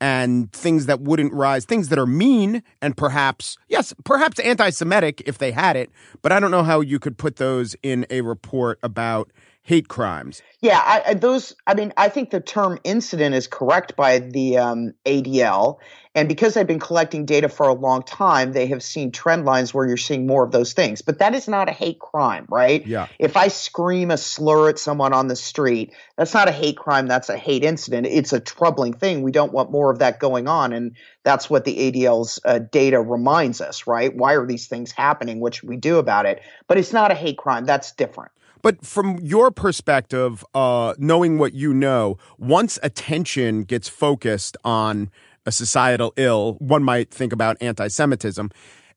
and 0.00 0.52
things 0.52 0.86
that 0.86 1.00
wouldn't 1.00 1.32
rise, 1.32 1.64
things 1.64 1.88
that 1.88 1.98
are 1.98 2.06
mean 2.06 2.62
and 2.82 2.96
perhaps, 2.96 3.56
yes, 3.68 3.94
perhaps 4.04 4.38
anti 4.40 4.68
Semitic 4.70 5.22
if 5.24 5.38
they 5.38 5.52
had 5.52 5.76
it, 5.76 5.90
but 6.20 6.30
I 6.30 6.38
don't 6.38 6.50
know 6.50 6.62
how 6.62 6.80
you 6.80 6.98
could 6.98 7.16
put 7.16 7.36
those 7.36 7.74
in 7.82 8.06
a 8.10 8.20
report 8.20 8.78
about 8.82 9.30
hate 9.70 9.86
crimes. 9.86 10.42
Yeah, 10.60 10.82
I, 10.84 11.14
those. 11.14 11.54
I 11.64 11.74
mean, 11.74 11.92
I 11.96 12.08
think 12.08 12.30
the 12.30 12.40
term 12.40 12.80
incident 12.82 13.36
is 13.36 13.46
correct 13.46 13.94
by 13.94 14.18
the 14.18 14.58
um, 14.58 14.94
ADL, 15.06 15.78
and 16.16 16.28
because 16.28 16.56
I've 16.56 16.66
been 16.66 16.80
collecting 16.80 17.24
data 17.24 17.48
for 17.48 17.68
a 17.68 17.72
long 17.72 18.02
time, 18.02 18.52
they 18.52 18.66
have 18.66 18.82
seen 18.82 19.12
trend 19.12 19.44
lines 19.44 19.72
where 19.72 19.86
you're 19.86 19.96
seeing 19.96 20.26
more 20.26 20.44
of 20.44 20.50
those 20.50 20.72
things. 20.72 21.02
But 21.02 21.20
that 21.20 21.36
is 21.36 21.46
not 21.46 21.68
a 21.68 21.72
hate 21.72 22.00
crime, 22.00 22.46
right? 22.48 22.84
Yeah. 22.84 23.06
If 23.20 23.36
I 23.36 23.46
scream 23.46 24.10
a 24.10 24.16
slur 24.16 24.70
at 24.70 24.80
someone 24.80 25.12
on 25.12 25.28
the 25.28 25.36
street, 25.36 25.94
that's 26.16 26.34
not 26.34 26.48
a 26.48 26.52
hate 26.52 26.76
crime. 26.76 27.06
That's 27.06 27.28
a 27.28 27.36
hate 27.38 27.62
incident. 27.62 28.08
It's 28.08 28.32
a 28.32 28.40
troubling 28.40 28.94
thing. 28.94 29.22
We 29.22 29.30
don't 29.30 29.52
want 29.52 29.70
more 29.70 29.92
of 29.92 30.00
that 30.00 30.18
going 30.18 30.48
on, 30.48 30.72
and 30.72 30.96
that's 31.22 31.48
what 31.48 31.64
the 31.64 31.76
ADL's 31.76 32.40
uh, 32.44 32.58
data 32.58 33.00
reminds 33.00 33.60
us, 33.60 33.86
right? 33.86 34.12
Why 34.14 34.34
are 34.34 34.46
these 34.46 34.66
things 34.66 34.90
happening? 34.90 35.38
What 35.38 35.54
should 35.54 35.68
we 35.68 35.76
do 35.76 35.98
about 35.98 36.26
it? 36.26 36.42
But 36.66 36.78
it's 36.78 36.92
not 36.92 37.12
a 37.12 37.14
hate 37.14 37.38
crime. 37.38 37.66
That's 37.66 37.92
different. 37.92 38.32
But 38.62 38.84
from 38.84 39.18
your 39.20 39.50
perspective, 39.50 40.44
uh, 40.54 40.94
knowing 40.98 41.38
what 41.38 41.54
you 41.54 41.72
know, 41.72 42.18
once 42.38 42.78
attention 42.82 43.64
gets 43.64 43.88
focused 43.88 44.56
on 44.64 45.10
a 45.46 45.52
societal 45.52 46.12
ill, 46.16 46.54
one 46.54 46.82
might 46.82 47.10
think 47.10 47.32
about 47.32 47.56
anti 47.60 47.88
Semitism 47.88 48.50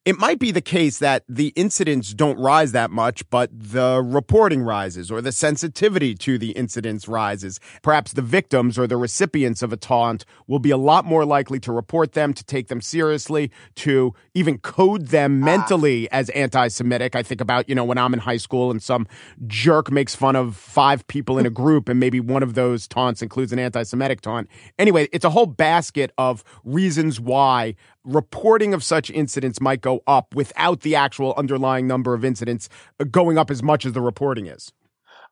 it 0.05 0.17
might 0.17 0.38
be 0.38 0.51
the 0.51 0.62
case 0.62 1.00
that 1.00 1.24
the 1.29 1.53
incidents 1.55 2.13
don't 2.13 2.38
rise 2.38 2.74
that 2.74 2.91
much, 2.91 3.27
but 3.29 3.50
the 3.53 4.01
reporting 4.03 4.62
rises 4.62 5.10
or 5.10 5.22
the 5.22 5.31
sensitivity 5.31 6.13
to 6.15 6.38
the 6.38 6.51
incidents 6.51 7.07
rises. 7.07 7.60
Perhaps 7.81 8.13
the 8.13 8.22
victims 8.22 8.77
or 8.77 8.86
the 8.86 8.98
recipients 8.98 9.62
of 9.62 9.72
a 9.72 9.77
taunt 9.77 10.25
will 10.45 10.60
be 10.60 10.72
a 10.72 10.77
lot 10.77 11.05
more 11.05 11.24
likely 11.24 11.57
to 11.62 11.72
report 11.72 12.13
them, 12.13 12.33
to 12.33 12.43
take 12.43 12.67
them 12.67 12.81
seriously, 12.81 13.50
to 13.75 14.13
even 14.33 14.57
code 14.57 15.07
them 15.07 15.41
ah. 15.41 15.45
mentally 15.45 16.12
as 16.12 16.29
anti 16.31 16.67
Semitic. 16.67 17.15
I 17.15 17.24
think 17.24 17.39
about, 17.39 17.69
you 17.69 17.75
know, 17.75 17.86
when 17.86 17.98
I'm 17.98 18.13
in 18.13 18.19
high 18.19 18.38
school 18.38 18.72
and 18.72 18.83
some 18.83 19.07
jerk 19.48 19.89
makes 19.89 20.15
fun 20.15 20.36
of 20.36 20.57
five 20.57 21.07
people 21.07 21.38
in 21.38 21.45
a 21.45 21.50
group 21.50 21.88
and 21.88 21.98
maybe 21.98 22.19
one 22.19 22.43
of 22.43 22.55
those 22.55 22.89
taunts 22.89 23.22
includes 23.22 23.53
an 23.53 23.60
anti 23.60 23.83
Semitic 23.83 24.19
taunt. 24.19 24.50
Anyway, 24.77 25.07
it's 25.13 25.24
a 25.24 25.29
whole 25.29 25.45
basket 25.45 26.12
of 26.17 26.43
reasons 26.65 27.22
why 27.22 27.75
reporting 28.03 28.74
of 28.74 28.83
such 28.83 29.10
incidents 29.10 29.62
might 29.62 29.81
go 29.81 30.01
up 30.07 30.36
without 30.36 30.81
the 30.81 30.95
actual 30.95 31.33
underlying 31.38 31.88
number 31.88 32.13
of 32.13 32.25
incidents 32.25 32.69
going 33.12 33.38
up 33.38 33.50
as 33.50 33.63
much 33.63 33.86
as 33.86 33.93
the 33.93 34.01
reporting 34.01 34.48
is. 34.48 34.72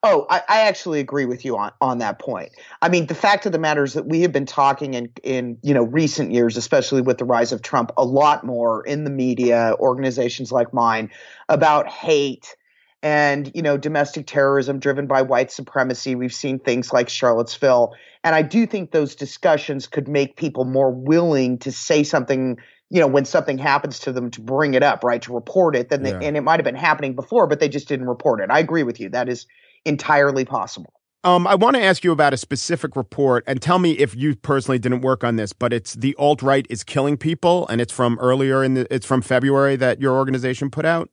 Oh, 0.03 0.25
I, 0.31 0.41
I, 0.49 0.61
actually 0.61 0.99
agree 0.99 1.25
with 1.25 1.45
you 1.45 1.55
on, 1.57 1.71
on 1.79 1.99
that 1.99 2.17
point. 2.17 2.53
I 2.81 2.89
mean, 2.89 3.05
the 3.05 3.13
fact 3.13 3.45
of 3.45 3.51
the 3.51 3.59
matter 3.59 3.83
is 3.83 3.93
that 3.93 4.07
we 4.07 4.21
have 4.21 4.31
been 4.31 4.47
talking 4.47 4.95
in, 4.95 5.11
in 5.23 5.59
you 5.61 5.75
know 5.75 5.83
recent 5.83 6.31
years, 6.31 6.57
especially 6.57 7.03
with 7.03 7.19
the 7.19 7.25
rise 7.25 7.51
of 7.51 7.61
Trump, 7.61 7.91
a 7.97 8.03
lot 8.03 8.43
more 8.43 8.83
in 8.83 9.03
the 9.03 9.11
media, 9.11 9.75
organizations 9.79 10.51
like 10.51 10.73
mine, 10.73 11.11
about 11.49 11.87
hate 11.87 12.55
and 13.03 13.51
you 13.53 13.61
know 13.61 13.77
domestic 13.77 14.25
terrorism 14.25 14.79
driven 14.79 15.05
by 15.05 15.21
white 15.21 15.51
supremacy. 15.51 16.15
We've 16.15 16.33
seen 16.33 16.57
things 16.57 16.91
like 16.91 17.07
Charlottesville, 17.07 17.93
and 18.23 18.35
I 18.35 18.41
do 18.41 18.65
think 18.65 18.91
those 18.91 19.15
discussions 19.15 19.87
could 19.87 20.07
make 20.07 20.35
people 20.35 20.65
more 20.65 20.91
willing 20.91 21.57
to 21.59 21.71
say 21.71 22.03
something 22.03 22.57
you 22.91 22.99
know, 22.99 23.07
when 23.07 23.23
something 23.23 23.57
happens 23.57 23.99
to 23.99 24.11
them 24.11 24.29
to 24.31 24.41
bring 24.41 24.73
it 24.73 24.83
up, 24.83 25.01
right, 25.01 25.21
to 25.21 25.33
report 25.33 25.77
it, 25.77 25.87
then 25.87 26.03
they, 26.03 26.11
yeah. 26.11 26.19
and 26.23 26.35
it 26.35 26.41
might 26.41 26.59
have 26.59 26.65
been 26.65 26.75
happening 26.75 27.15
before, 27.15 27.47
but 27.47 27.61
they 27.61 27.69
just 27.69 27.87
didn't 27.87 28.05
report 28.05 28.41
it. 28.41 28.51
I 28.51 28.59
agree 28.59 28.83
with 28.83 28.99
you. 28.99 29.07
That 29.07 29.29
is 29.29 29.47
entirely 29.85 30.43
possible. 30.43 30.91
Um, 31.23 31.47
I 31.47 31.55
want 31.55 31.77
to 31.77 31.81
ask 31.81 32.03
you 32.03 32.11
about 32.11 32.33
a 32.33 32.37
specific 32.37 32.97
report 32.97 33.45
and 33.47 33.61
tell 33.61 33.79
me 33.79 33.91
if 33.91 34.13
you 34.15 34.35
personally 34.35 34.77
didn't 34.77 35.01
work 35.01 35.23
on 35.23 35.37
this, 35.37 35.53
but 35.53 35.71
it's 35.71 35.93
the 35.93 36.15
alt 36.19 36.41
right 36.41 36.67
is 36.69 36.83
killing 36.83 37.15
people, 37.15 37.65
and 37.69 37.79
it's 37.79 37.93
from 37.93 38.19
earlier 38.19 38.61
in 38.61 38.73
the, 38.73 38.93
it's 38.93 39.05
from 39.05 39.21
February 39.21 39.77
that 39.77 40.01
your 40.01 40.17
organization 40.17 40.69
put 40.69 40.83
out. 40.83 41.09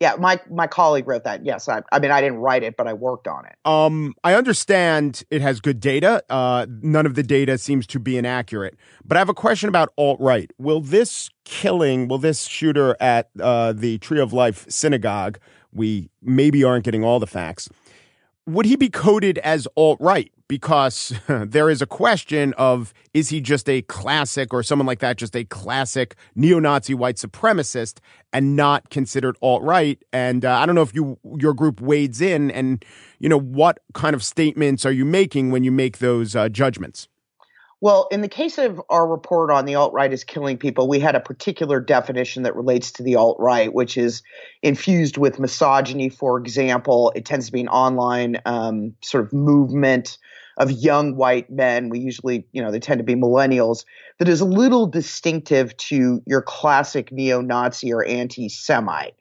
Yeah, 0.00 0.16
my 0.18 0.40
my 0.50 0.66
colleague 0.66 1.06
wrote 1.06 1.24
that. 1.24 1.44
Yes, 1.44 1.68
I, 1.68 1.82
I 1.92 2.00
mean 2.00 2.10
I 2.10 2.20
didn't 2.20 2.38
write 2.38 2.62
it, 2.62 2.76
but 2.76 2.88
I 2.88 2.92
worked 2.92 3.28
on 3.28 3.46
it. 3.46 3.54
Um, 3.64 4.14
I 4.24 4.34
understand 4.34 5.22
it 5.30 5.40
has 5.40 5.60
good 5.60 5.78
data. 5.80 6.22
Uh, 6.28 6.66
none 6.82 7.06
of 7.06 7.14
the 7.14 7.22
data 7.22 7.58
seems 7.58 7.86
to 7.88 8.00
be 8.00 8.18
inaccurate. 8.18 8.76
But 9.04 9.16
I 9.16 9.20
have 9.20 9.28
a 9.28 9.34
question 9.34 9.68
about 9.68 9.92
alt 9.96 10.18
right. 10.20 10.50
Will 10.58 10.80
this 10.80 11.30
killing, 11.44 12.08
will 12.08 12.18
this 12.18 12.44
shooter 12.46 12.96
at 13.00 13.30
uh, 13.40 13.72
the 13.72 13.98
Tree 13.98 14.20
of 14.20 14.32
Life 14.32 14.66
synagogue? 14.68 15.38
We 15.72 16.10
maybe 16.20 16.64
aren't 16.64 16.84
getting 16.84 17.04
all 17.04 17.20
the 17.20 17.26
facts. 17.26 17.68
Would 18.46 18.66
he 18.66 18.76
be 18.76 18.90
coded 18.90 19.38
as 19.38 19.66
alt 19.76 19.98
right? 20.00 20.30
Because 20.54 21.12
there 21.28 21.68
is 21.68 21.82
a 21.82 21.86
question 21.86 22.54
of 22.56 22.94
is 23.12 23.28
he 23.28 23.40
just 23.40 23.68
a 23.68 23.82
classic 23.82 24.54
or 24.54 24.62
someone 24.62 24.86
like 24.86 25.00
that, 25.00 25.16
just 25.16 25.34
a 25.34 25.42
classic 25.42 26.14
neo 26.36 26.60
Nazi 26.60 26.94
white 26.94 27.16
supremacist 27.16 27.98
and 28.32 28.54
not 28.54 28.88
considered 28.88 29.36
alt 29.42 29.64
right? 29.64 30.00
And 30.12 30.44
uh, 30.44 30.56
I 30.56 30.64
don't 30.64 30.76
know 30.76 30.82
if 30.82 30.94
you 30.94 31.18
your 31.38 31.54
group 31.54 31.80
wades 31.80 32.20
in 32.20 32.52
and 32.52 32.84
you 33.18 33.28
know 33.28 33.40
what 33.40 33.80
kind 33.94 34.14
of 34.14 34.22
statements 34.22 34.86
are 34.86 34.92
you 34.92 35.04
making 35.04 35.50
when 35.50 35.64
you 35.64 35.72
make 35.72 35.98
those 35.98 36.36
uh, 36.36 36.48
judgments? 36.48 37.08
Well, 37.80 38.06
in 38.12 38.20
the 38.20 38.28
case 38.28 38.56
of 38.56 38.80
our 38.88 39.06
report 39.06 39.50
on 39.50 39.64
the 39.64 39.74
alt 39.74 39.92
right 39.92 40.12
is 40.12 40.22
killing 40.22 40.56
people, 40.56 40.88
we 40.88 41.00
had 41.00 41.16
a 41.16 41.20
particular 41.20 41.80
definition 41.80 42.44
that 42.44 42.54
relates 42.54 42.92
to 42.92 43.02
the 43.02 43.16
alt 43.16 43.38
right, 43.40 43.74
which 43.74 43.96
is 43.96 44.22
infused 44.62 45.18
with 45.18 45.40
misogyny. 45.40 46.10
For 46.10 46.38
example, 46.38 47.12
it 47.16 47.24
tends 47.24 47.46
to 47.46 47.52
be 47.52 47.60
an 47.60 47.68
online 47.68 48.40
um, 48.46 48.94
sort 49.02 49.24
of 49.24 49.32
movement 49.32 50.16
of 50.56 50.70
young 50.70 51.16
white 51.16 51.50
men. 51.50 51.88
We 51.88 51.98
usually, 51.98 52.46
you 52.52 52.62
know, 52.62 52.70
they 52.70 52.80
tend 52.80 52.98
to 52.98 53.04
be 53.04 53.14
millennials 53.14 53.84
that 54.18 54.28
is 54.28 54.40
a 54.40 54.44
little 54.44 54.86
distinctive 54.86 55.76
to 55.76 56.22
your 56.26 56.42
classic 56.42 57.10
neo 57.12 57.40
Nazi 57.40 57.92
or 57.92 58.04
anti 58.04 58.48
Semite. 58.48 59.14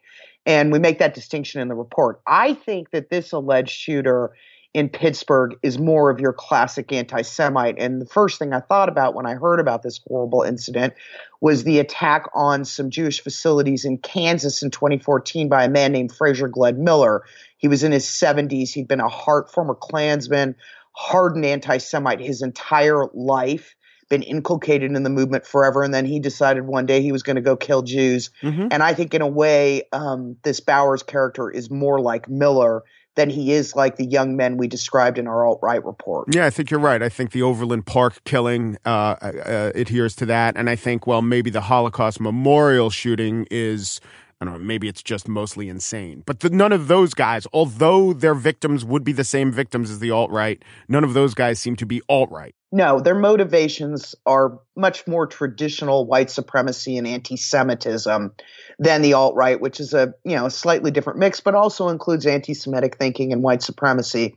And 0.45 0.71
we 0.71 0.79
make 0.79 0.99
that 0.99 1.13
distinction 1.13 1.61
in 1.61 1.69
the 1.69 1.75
report. 1.75 2.21
I 2.27 2.53
think 2.53 2.91
that 2.91 3.09
this 3.09 3.31
alleged 3.31 3.71
shooter 3.71 4.33
in 4.73 4.89
Pittsburgh 4.89 5.55
is 5.61 5.77
more 5.77 6.09
of 6.09 6.19
your 6.19 6.33
classic 6.33 6.91
anti 6.91 7.21
Semite. 7.21 7.75
And 7.77 8.01
the 8.01 8.05
first 8.05 8.39
thing 8.39 8.53
I 8.53 8.59
thought 8.59 8.89
about 8.89 9.13
when 9.13 9.25
I 9.25 9.35
heard 9.35 9.59
about 9.59 9.83
this 9.83 10.01
horrible 10.07 10.41
incident 10.41 10.93
was 11.41 11.63
the 11.63 11.79
attack 11.79 12.27
on 12.33 12.65
some 12.65 12.89
Jewish 12.89 13.21
facilities 13.21 13.85
in 13.85 13.99
Kansas 13.99 14.63
in 14.63 14.71
2014 14.71 15.47
by 15.47 15.65
a 15.65 15.69
man 15.69 15.91
named 15.91 16.11
Frazier 16.11 16.47
Glenn 16.47 16.83
Miller. 16.83 17.23
He 17.57 17.67
was 17.67 17.83
in 17.83 17.91
his 17.91 18.05
70s. 18.05 18.71
He'd 18.71 18.87
been 18.87 18.99
a 18.99 19.07
heart, 19.07 19.51
former 19.51 19.75
Klansman, 19.75 20.55
hardened 20.93 21.45
anti 21.45 21.77
Semite 21.77 22.19
his 22.19 22.41
entire 22.41 23.05
life, 23.13 23.75
been 24.09 24.23
inculcated 24.23 24.91
in 24.91 25.03
the 25.03 25.09
movement 25.09 25.45
forever. 25.45 25.83
And 25.83 25.93
then 25.93 26.05
he 26.05 26.19
decided 26.19 26.65
one 26.65 26.85
day 26.85 27.01
he 27.01 27.11
was 27.11 27.23
going 27.23 27.35
to 27.35 27.41
go 27.41 27.55
kill 27.55 27.81
Jews. 27.81 28.29
Mm-hmm. 28.41 28.67
And 28.71 28.83
I 28.83 28.93
think, 28.93 29.13
in 29.13 29.21
a 29.21 29.27
way, 29.27 29.83
um, 29.91 30.37
this 30.43 30.59
Bowers 30.59 31.03
character 31.03 31.49
is 31.49 31.69
more 31.69 31.99
like 31.99 32.29
Miller 32.29 32.83
than 33.15 33.29
he 33.29 33.51
is 33.51 33.75
like 33.75 33.97
the 33.97 34.05
young 34.05 34.35
men 34.35 34.57
we 34.57 34.67
described 34.67 35.17
in 35.17 35.27
our 35.27 35.45
alt 35.45 35.59
right 35.61 35.83
report. 35.85 36.33
Yeah, 36.33 36.45
I 36.45 36.49
think 36.49 36.71
you're 36.71 36.79
right. 36.79 37.01
I 37.01 37.09
think 37.09 37.31
the 37.31 37.43
Overland 37.43 37.85
Park 37.85 38.23
killing 38.23 38.77
uh, 38.85 39.15
uh, 39.21 39.71
adheres 39.75 40.15
to 40.17 40.25
that. 40.27 40.57
And 40.57 40.69
I 40.69 40.75
think, 40.75 41.05
well, 41.05 41.21
maybe 41.21 41.49
the 41.49 41.61
Holocaust 41.61 42.19
memorial 42.19 42.89
shooting 42.89 43.47
is 43.51 44.01
I 44.43 44.51
don't 44.51 44.59
know, 44.59 44.65
maybe 44.65 44.89
it's 44.89 45.01
just 45.01 45.29
mostly 45.29 45.69
insane. 45.69 46.21
But 46.25 46.41
the, 46.41 46.49
none 46.49 46.73
of 46.73 46.89
those 46.89 47.13
guys, 47.13 47.47
although 47.53 48.11
their 48.11 48.33
victims 48.33 48.83
would 48.83 49.05
be 49.05 49.13
the 49.13 49.23
same 49.23 49.53
victims 49.53 49.89
as 49.89 49.99
the 49.99 50.11
alt 50.11 50.31
right, 50.31 50.61
none 50.89 51.05
of 51.05 51.13
those 51.13 51.33
guys 51.33 51.59
seem 51.59 51.77
to 51.77 51.85
be 51.85 52.01
alt 52.09 52.29
right. 52.29 52.53
No, 52.73 52.99
their 52.99 53.15
motivations 53.15 54.15
are 54.25 54.59
much 54.75 55.07
more 55.07 55.27
traditional 55.27 56.05
white 56.05 56.29
supremacy 56.29 56.97
and 56.97 57.07
anti-Semitism 57.07 58.33
than 58.79 59.01
the 59.01 59.13
alt 59.13 59.35
right, 59.35 59.61
which 59.61 59.79
is 59.79 59.93
a 59.93 60.13
you 60.25 60.35
know 60.35 60.49
slightly 60.49 60.91
different 60.91 61.19
mix, 61.19 61.39
but 61.39 61.55
also 61.55 61.87
includes 61.87 62.25
anti-Semitic 62.25 62.97
thinking 62.97 63.31
and 63.31 63.43
white 63.43 63.61
supremacy. 63.61 64.35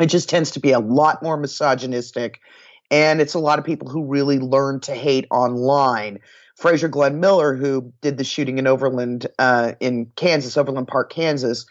It 0.00 0.06
just 0.06 0.28
tends 0.28 0.52
to 0.52 0.60
be 0.60 0.70
a 0.70 0.78
lot 0.78 1.22
more 1.22 1.36
misogynistic, 1.36 2.38
and 2.92 3.22
it's 3.22 3.34
a 3.34 3.38
lot 3.40 3.58
of 3.58 3.64
people 3.64 3.88
who 3.88 4.04
really 4.04 4.38
learn 4.38 4.78
to 4.80 4.94
hate 4.94 5.26
online. 5.30 6.20
Frazier 6.56 6.88
Glenn 6.88 7.18
Miller, 7.18 7.56
who 7.56 7.90
did 8.02 8.18
the 8.18 8.24
shooting 8.24 8.58
in 8.58 8.66
Overland 8.66 9.26
uh, 9.38 9.72
in 9.80 10.12
Kansas, 10.14 10.56
Overland 10.56 10.86
Park, 10.86 11.10
Kansas, 11.10 11.64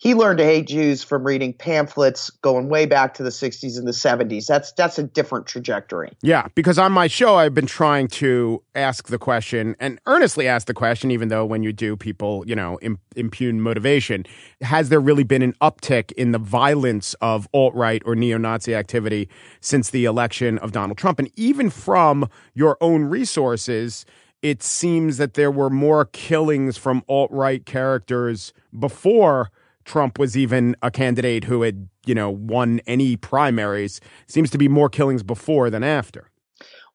he 0.00 0.14
learned 0.14 0.38
to 0.38 0.44
hate 0.44 0.68
Jews 0.68 1.02
from 1.02 1.24
reading 1.24 1.52
pamphlets 1.52 2.30
going 2.30 2.68
way 2.68 2.86
back 2.86 3.14
to 3.14 3.24
the 3.24 3.30
60s 3.30 3.76
and 3.76 3.86
the 3.86 3.92
70s. 3.92 4.46
That's 4.46 4.70
that's 4.72 4.96
a 4.96 5.02
different 5.02 5.46
trajectory. 5.46 6.12
Yeah, 6.22 6.46
because 6.54 6.78
on 6.78 6.92
my 6.92 7.08
show 7.08 7.34
I've 7.34 7.52
been 7.52 7.66
trying 7.66 8.06
to 8.08 8.62
ask 8.76 9.08
the 9.08 9.18
question 9.18 9.74
and 9.80 10.00
earnestly 10.06 10.46
ask 10.46 10.68
the 10.68 10.74
question 10.74 11.10
even 11.10 11.28
though 11.28 11.44
when 11.44 11.64
you 11.64 11.72
do 11.72 11.96
people, 11.96 12.44
you 12.46 12.54
know, 12.54 12.78
impugn 13.16 13.60
motivation, 13.60 14.24
has 14.60 14.88
there 14.88 15.00
really 15.00 15.24
been 15.24 15.42
an 15.42 15.54
uptick 15.60 16.12
in 16.12 16.30
the 16.30 16.38
violence 16.38 17.14
of 17.20 17.48
alt-right 17.52 18.02
or 18.06 18.14
neo-Nazi 18.14 18.76
activity 18.76 19.28
since 19.60 19.90
the 19.90 20.04
election 20.04 20.58
of 20.58 20.70
Donald 20.70 20.96
Trump 20.96 21.18
and 21.18 21.28
even 21.34 21.70
from 21.70 22.28
your 22.54 22.78
own 22.80 23.04
resources 23.04 24.06
it 24.40 24.62
seems 24.62 25.16
that 25.16 25.34
there 25.34 25.50
were 25.50 25.68
more 25.68 26.04
killings 26.04 26.76
from 26.76 27.02
alt 27.08 27.28
right 27.32 27.66
characters 27.66 28.52
before 28.78 29.50
Trump 29.88 30.18
was 30.18 30.36
even 30.36 30.76
a 30.82 30.90
candidate 30.90 31.44
who 31.44 31.62
had, 31.62 31.88
you 32.06 32.14
know, 32.14 32.30
won 32.30 32.80
any 32.86 33.16
primaries. 33.16 34.00
Seems 34.28 34.50
to 34.50 34.58
be 34.58 34.68
more 34.68 34.88
killings 34.88 35.22
before 35.22 35.70
than 35.70 35.82
after. 35.82 36.30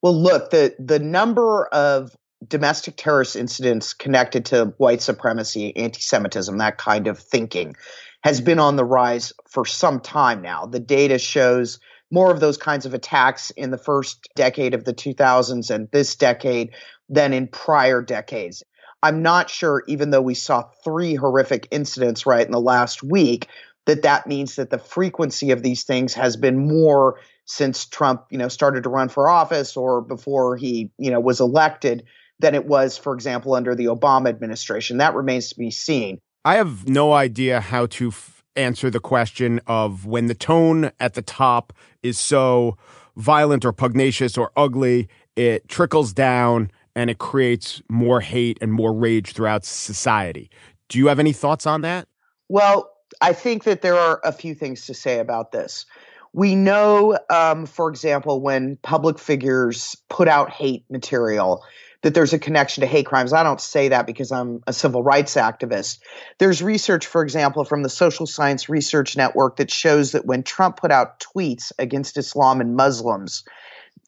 Well, 0.02 0.16
look, 0.16 0.52
the 0.52 0.76
the 0.80 1.00
number 1.00 1.66
of 1.68 2.16
domestic 2.48 2.96
terrorist 2.98 3.36
incidents 3.36 3.94
connected 3.94 4.46
to 4.46 4.74
white 4.78 5.02
supremacy, 5.02 5.76
anti-Semitism, 5.76 6.58
that 6.58 6.78
kind 6.78 7.08
of 7.08 7.18
thinking 7.18 7.76
has 8.24 8.42
been 8.42 8.60
on 8.60 8.76
the 8.76 8.86
rise 8.86 9.34
for 9.50 9.66
some 9.66 10.00
time 10.00 10.42
now. 10.42 10.66
The 10.66 10.80
data 10.80 11.18
shows 11.18 11.80
more 12.12 12.32
of 12.32 12.40
those 12.42 12.58
kinds 12.58 12.86
of 12.86 12.94
attacks 12.94 13.50
in 13.52 13.72
the 13.72 13.78
first 13.78 14.30
decade 14.36 14.74
of 14.74 14.86
the 14.86 14.94
2000s 14.94 15.74
and 15.74 15.90
this 15.92 16.16
decade 16.16 16.72
than 17.10 17.34
in 17.34 17.48
prior 17.48 18.02
decades. 18.02 18.64
I'm 19.04 19.22
not 19.22 19.50
sure, 19.50 19.84
even 19.88 20.10
though 20.10 20.22
we 20.22 20.34
saw 20.34 20.64
three 20.84 21.14
horrific 21.14 21.68
incidents 21.72 22.26
right 22.26 22.46
in 22.46 22.54
the 22.54 22.62
last 22.62 23.04
week, 23.04 23.50
that 23.86 24.04
that 24.04 24.28
means 24.28 24.56
that 24.56 24.70
the 24.70 24.78
frequency 24.78 25.52
of 25.52 25.62
these 25.62 25.84
things 25.84 26.14
has 26.14 26.38
been 26.38 26.68
more 26.68 27.20
since 27.46 27.86
Trump, 27.86 28.26
you 28.30 28.38
know, 28.38 28.48
started 28.48 28.84
to 28.84 28.90
run 28.90 29.10
for 29.10 29.28
office 29.28 29.76
or 29.76 30.02
before 30.02 30.56
he, 30.56 30.90
you 30.98 31.12
know, 31.12 31.20
was 31.20 31.42
elected 31.42 32.06
than 32.40 32.56
it 32.56 32.66
was, 32.66 32.98
for 32.98 33.14
example, 33.14 33.54
under 33.54 33.76
the 33.76 33.86
Obama 33.86 34.30
administration. 34.30 34.98
That 34.98 35.16
remains 35.16 35.50
to 35.50 35.60
be 35.60 35.70
seen. 35.70 36.20
I 36.46 36.56
have 36.56 36.88
no 36.88 37.12
idea 37.12 37.60
how 37.60 37.88
to 37.88 38.08
f- 38.08 38.44
answer 38.56 38.90
the 38.90 39.02
question 39.02 39.60
of 39.68 40.06
when 40.06 40.28
the 40.28 40.34
tone 40.34 40.92
at 41.02 41.14
the 41.14 41.22
top 41.22 41.74
is 42.02 42.18
so 42.18 42.78
violent 43.18 43.66
or 43.66 43.74
pugnacious 43.74 44.38
or 44.38 44.52
ugly, 44.56 45.10
it 45.36 45.68
trickles 45.68 46.14
down 46.14 46.72
and 46.96 47.10
it 47.10 47.18
creates 47.18 47.82
more 47.90 48.22
hate 48.22 48.58
and 48.62 48.72
more 48.72 48.94
rage 48.94 49.34
throughout 49.34 49.66
society. 49.66 50.50
Do 50.90 51.00
you 51.00 51.08
have 51.08 51.20
any 51.20 51.34
thoughts 51.34 51.66
on 51.66 51.82
that? 51.82 52.08
Well, 52.50 52.90
I 53.22 53.34
think 53.34 53.64
that 53.64 53.82
there 53.82 53.96
are 53.96 54.20
a 54.24 54.32
few 54.32 54.56
things 54.56 54.86
to 54.88 54.94
say 54.94 55.20
about 55.20 55.52
this. 55.52 55.86
We 56.34 56.56
know, 56.56 57.18
um, 57.30 57.66
for 57.66 57.90
example, 57.90 58.42
when 58.42 58.78
public 58.78 59.20
figures 59.20 59.96
put 60.10 60.28
out 60.28 60.50
hate 60.50 60.84
material, 60.90 61.64
that 62.02 62.14
there's 62.14 62.34
a 62.34 62.40
connection 62.40 62.82
to 62.82 62.88
hate 62.88 63.06
crimes. 63.06 63.34
I 63.34 63.44
don't 63.44 63.62
say 63.62 63.90
that 63.90 64.06
because 64.06 64.32
I'm 64.32 64.62
a 64.68 64.74
civil 64.74 65.04
rights 65.04 65.36
activist. 65.36 66.00
There's 66.38 66.62
research, 66.62 67.06
for 67.08 67.24
example, 67.24 67.64
from 67.64 67.82
the 67.82 67.90
Social 67.90 68.26
Science 68.26 68.68
Research 68.68 69.16
Network 69.16 69.58
that 69.58 69.72
shows 69.72 70.12
that 70.12 70.26
when 70.26 70.44
Trump 70.44 70.78
put 70.78 70.92
out 70.92 71.20
tweets 71.22 71.72
against 71.80 72.18
Islam 72.18 72.62
and 72.62 72.76
Muslims, 72.76 73.44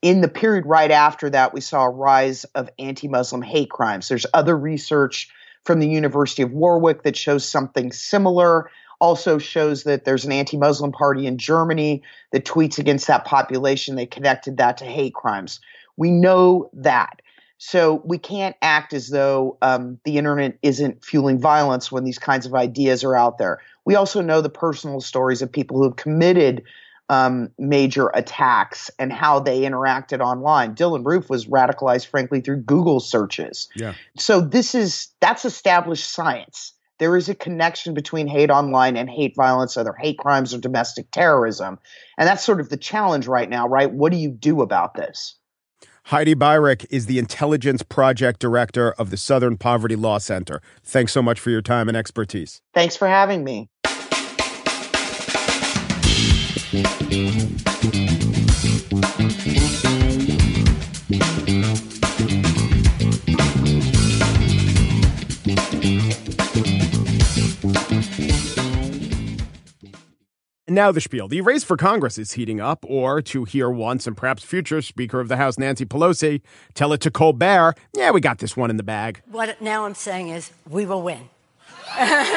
in 0.05 0.21
the 0.21 0.27
period 0.27 0.67
right 0.67 0.91
after 0.91 1.31
that, 1.31 1.51
we 1.51 1.61
saw 1.61 1.85
a 1.85 1.89
rise 1.89 2.43
of 2.53 2.69
anti 2.77 3.07
Muslim 3.07 3.41
hate 3.41 3.71
crimes. 3.71 4.07
There's 4.07 4.27
other 4.35 4.55
research 4.55 5.31
from 5.63 5.79
the 5.79 5.89
University 5.89 6.43
of 6.43 6.51
Warwick 6.51 7.01
that 7.01 7.17
shows 7.17 7.43
something 7.43 7.91
similar. 7.91 8.69
also 9.01 9.39
shows 9.39 9.83
that 9.83 10.05
there's 10.05 10.23
an 10.23 10.31
anti-Muslim 10.31 10.91
party 10.91 11.25
in 11.25 11.39
Germany 11.39 12.03
that 12.31 12.45
tweets 12.45 12.77
against 12.77 13.07
that 13.07 13.25
population. 13.25 13.95
They 13.95 14.05
connected 14.05 14.57
that 14.57 14.77
to 14.77 14.85
hate 14.85 15.15
crimes. 15.15 15.59
We 15.97 16.11
know 16.11 16.69
that. 16.73 17.23
So 17.57 18.03
we 18.05 18.19
can't 18.19 18.55
act 18.61 18.93
as 18.93 19.09
though 19.09 19.57
um, 19.63 19.99
the 20.05 20.19
internet 20.19 20.59
isn't 20.61 21.03
fueling 21.03 21.39
violence 21.39 21.91
when 21.91 22.03
these 22.03 22.19
kinds 22.19 22.45
of 22.45 22.53
ideas 22.53 23.03
are 23.03 23.15
out 23.15 23.39
there. 23.39 23.59
We 23.85 23.95
also 23.95 24.21
know 24.21 24.39
the 24.39 24.49
personal 24.49 25.01
stories 25.01 25.41
of 25.41 25.51
people 25.51 25.77
who 25.77 25.83
have 25.85 25.95
committed 25.95 26.63
um, 27.09 27.49
major 27.57 28.09
attacks 28.13 28.89
and 28.97 29.11
how 29.11 29.39
they 29.39 29.61
interacted 29.61 30.19
online. 30.19 30.75
Dylann 30.75 31.05
Roof 31.05 31.29
was 31.29 31.45
radicalized, 31.45 32.07
frankly, 32.07 32.41
through 32.41 32.61
Google 32.61 32.99
searches. 32.99 33.67
Yeah. 33.75 33.93
So 34.17 34.41
this 34.41 34.75
is 34.75 35.09
that's 35.19 35.45
established 35.45 36.09
science. 36.11 36.73
There 36.97 37.17
is 37.17 37.27
a 37.27 37.35
connection 37.35 37.93
between 37.93 38.27
hate 38.27 38.49
online 38.49 38.95
and 38.95 39.09
hate 39.09 39.35
violence, 39.35 39.75
other 39.75 39.93
hate 39.99 40.17
crimes, 40.17 40.53
or 40.53 40.59
domestic 40.59 41.11
terrorism, 41.11 41.77
and 42.17 42.27
that's 42.27 42.43
sort 42.43 42.61
of 42.61 42.69
the 42.69 42.77
challenge 42.77 43.27
right 43.27 43.49
now, 43.49 43.67
right? 43.67 43.91
What 43.91 44.11
do 44.11 44.17
you 44.17 44.31
do 44.31 44.61
about 44.61 44.95
this? 44.95 45.35
Heidi 46.09 46.35
Beirich 46.35 46.85
is 46.91 47.07
the 47.07 47.17
Intelligence 47.17 47.81
Project 47.81 48.39
Director 48.39 48.91
of 48.91 49.09
the 49.09 49.17
Southern 49.17 49.57
Poverty 49.57 49.95
Law 49.95 50.19
Center. 50.19 50.61
Thanks 50.83 51.11
so 51.11 51.23
much 51.23 51.39
for 51.39 51.49
your 51.49 51.63
time 51.63 51.87
and 51.87 51.97
expertise. 51.97 52.61
Thanks 52.75 52.95
for 52.95 53.07
having 53.07 53.43
me. 53.43 53.69
Now 70.75 70.91
the 70.91 70.99
spiel. 70.99 71.29
The 71.29 71.39
race 71.39 71.63
for 71.63 71.77
Congress 71.77 72.17
is 72.17 72.33
heating 72.33 72.59
up, 72.59 72.83
or 72.85 73.21
to 73.21 73.45
hear 73.45 73.69
once 73.69 74.07
and 74.07 74.17
perhaps 74.17 74.43
future 74.43 74.81
Speaker 74.81 75.21
of 75.21 75.29
the 75.29 75.37
House 75.37 75.57
Nancy 75.57 75.85
Pelosi 75.85 76.41
tell 76.73 76.91
it 76.91 76.99
to 76.99 77.09
Colbert, 77.09 77.75
yeah, 77.95 78.11
we 78.11 78.19
got 78.19 78.39
this 78.39 78.57
one 78.57 78.69
in 78.69 78.75
the 78.75 78.83
bag. 78.83 79.21
What 79.31 79.61
now 79.61 79.85
I'm 79.85 79.95
saying 79.95 80.27
is 80.27 80.51
we 80.69 80.85
will 80.85 81.01
win. 81.01 81.17
we 81.97 82.03
will 82.03 82.09
win. 82.11 82.35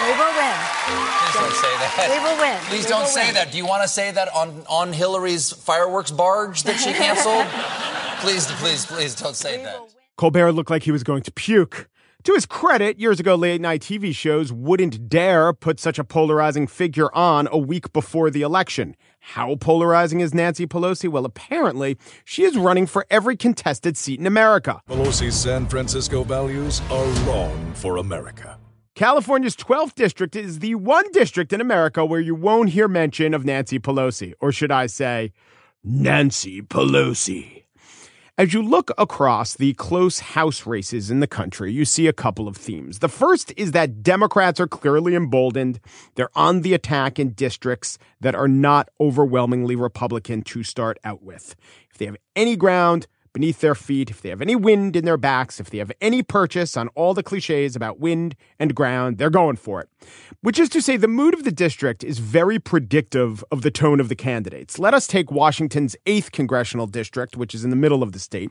We 0.00 0.12
will 0.16 0.32
win. 0.32 0.56
Please 0.88 1.34
don't 1.34 1.52
say 1.52 1.74
that. 1.76 2.08
We 2.08 2.18
will 2.24 2.38
win. 2.40 2.58
Please 2.70 2.84
We 2.84 2.88
don't 2.88 3.08
say 3.08 3.26
win. 3.26 3.34
that. 3.34 3.52
Do 3.52 3.58
you 3.58 3.66
want 3.66 3.82
to 3.82 3.88
say 3.88 4.10
that 4.10 4.34
on, 4.34 4.64
on 4.70 4.94
Hillary's 4.94 5.52
fireworks 5.52 6.10
barge 6.10 6.62
that 6.62 6.80
she 6.80 6.94
canceled? 6.94 7.46
please, 8.20 8.46
please, 8.52 8.86
please 8.86 9.14
don't 9.14 9.36
say 9.36 9.62
that. 9.64 9.80
Colbert 10.16 10.52
looked 10.52 10.70
like 10.70 10.84
he 10.84 10.92
was 10.92 11.02
going 11.02 11.24
to 11.24 11.30
puke. 11.30 11.90
To 12.24 12.34
his 12.34 12.46
credit, 12.46 12.98
years 12.98 13.20
ago, 13.20 13.36
late 13.36 13.60
night 13.60 13.80
TV 13.80 14.12
shows 14.14 14.52
wouldn't 14.52 15.08
dare 15.08 15.52
put 15.52 15.78
such 15.78 16.00
a 16.00 16.04
polarizing 16.04 16.66
figure 16.66 17.14
on 17.14 17.48
a 17.52 17.56
week 17.56 17.92
before 17.92 18.28
the 18.28 18.42
election. 18.42 18.96
How 19.20 19.54
polarizing 19.54 20.20
is 20.20 20.34
Nancy 20.34 20.66
Pelosi? 20.66 21.08
Well, 21.08 21.24
apparently, 21.24 21.96
she 22.24 22.42
is 22.42 22.58
running 22.58 22.86
for 22.86 23.06
every 23.08 23.36
contested 23.36 23.96
seat 23.96 24.18
in 24.18 24.26
America. 24.26 24.80
Pelosi's 24.90 25.36
San 25.40 25.66
Francisco 25.68 26.24
values 26.24 26.82
are 26.90 27.06
wrong 27.26 27.72
for 27.74 27.98
America. 27.98 28.58
California's 28.96 29.54
12th 29.54 29.94
district 29.94 30.34
is 30.34 30.58
the 30.58 30.74
one 30.74 31.10
district 31.12 31.52
in 31.52 31.60
America 31.60 32.04
where 32.04 32.20
you 32.20 32.34
won't 32.34 32.70
hear 32.70 32.88
mention 32.88 33.32
of 33.32 33.44
Nancy 33.44 33.78
Pelosi. 33.78 34.32
Or 34.40 34.50
should 34.50 34.72
I 34.72 34.88
say, 34.88 35.32
Nancy 35.84 36.62
Pelosi. 36.62 37.57
As 38.38 38.54
you 38.54 38.62
look 38.62 38.92
across 38.96 39.54
the 39.54 39.74
close 39.74 40.20
House 40.20 40.64
races 40.64 41.10
in 41.10 41.18
the 41.18 41.26
country, 41.26 41.72
you 41.72 41.84
see 41.84 42.06
a 42.06 42.12
couple 42.12 42.46
of 42.46 42.56
themes. 42.56 43.00
The 43.00 43.08
first 43.08 43.52
is 43.56 43.72
that 43.72 44.04
Democrats 44.04 44.60
are 44.60 44.68
clearly 44.68 45.16
emboldened. 45.16 45.80
They're 46.14 46.30
on 46.36 46.62
the 46.62 46.72
attack 46.72 47.18
in 47.18 47.30
districts 47.30 47.98
that 48.20 48.36
are 48.36 48.46
not 48.46 48.90
overwhelmingly 49.00 49.74
Republican 49.74 50.42
to 50.42 50.62
start 50.62 51.00
out 51.02 51.20
with. 51.20 51.56
If 51.90 51.98
they 51.98 52.06
have 52.06 52.16
any 52.36 52.54
ground, 52.54 53.08
beneath 53.38 53.60
their 53.60 53.76
feet, 53.76 54.10
if 54.10 54.20
they 54.20 54.30
have 54.30 54.42
any 54.42 54.56
wind 54.56 54.96
in 54.96 55.04
their 55.04 55.16
backs, 55.16 55.60
if 55.60 55.70
they 55.70 55.78
have 55.78 55.92
any 56.00 56.24
purchase 56.24 56.76
on 56.76 56.88
all 56.96 57.14
the 57.14 57.22
cliches 57.22 57.76
about 57.76 58.00
wind 58.00 58.34
and 58.58 58.74
ground, 58.74 59.16
they're 59.16 59.30
going 59.30 59.54
for 59.54 59.80
it. 59.80 59.88
Which 60.40 60.58
is 60.58 60.68
to 60.70 60.82
say, 60.82 60.96
the 60.96 61.06
mood 61.06 61.34
of 61.34 61.44
the 61.44 61.52
district 61.52 62.02
is 62.02 62.18
very 62.18 62.58
predictive 62.58 63.44
of 63.52 63.62
the 63.62 63.70
tone 63.70 64.00
of 64.00 64.08
the 64.08 64.16
candidates. 64.16 64.80
Let 64.80 64.92
us 64.92 65.06
take 65.06 65.30
Washington's 65.30 65.94
8th 66.04 66.32
congressional 66.32 66.88
district, 66.88 67.36
which 67.36 67.54
is 67.54 67.62
in 67.62 67.70
the 67.70 67.76
middle 67.76 68.02
of 68.02 68.10
the 68.10 68.18
state. 68.18 68.50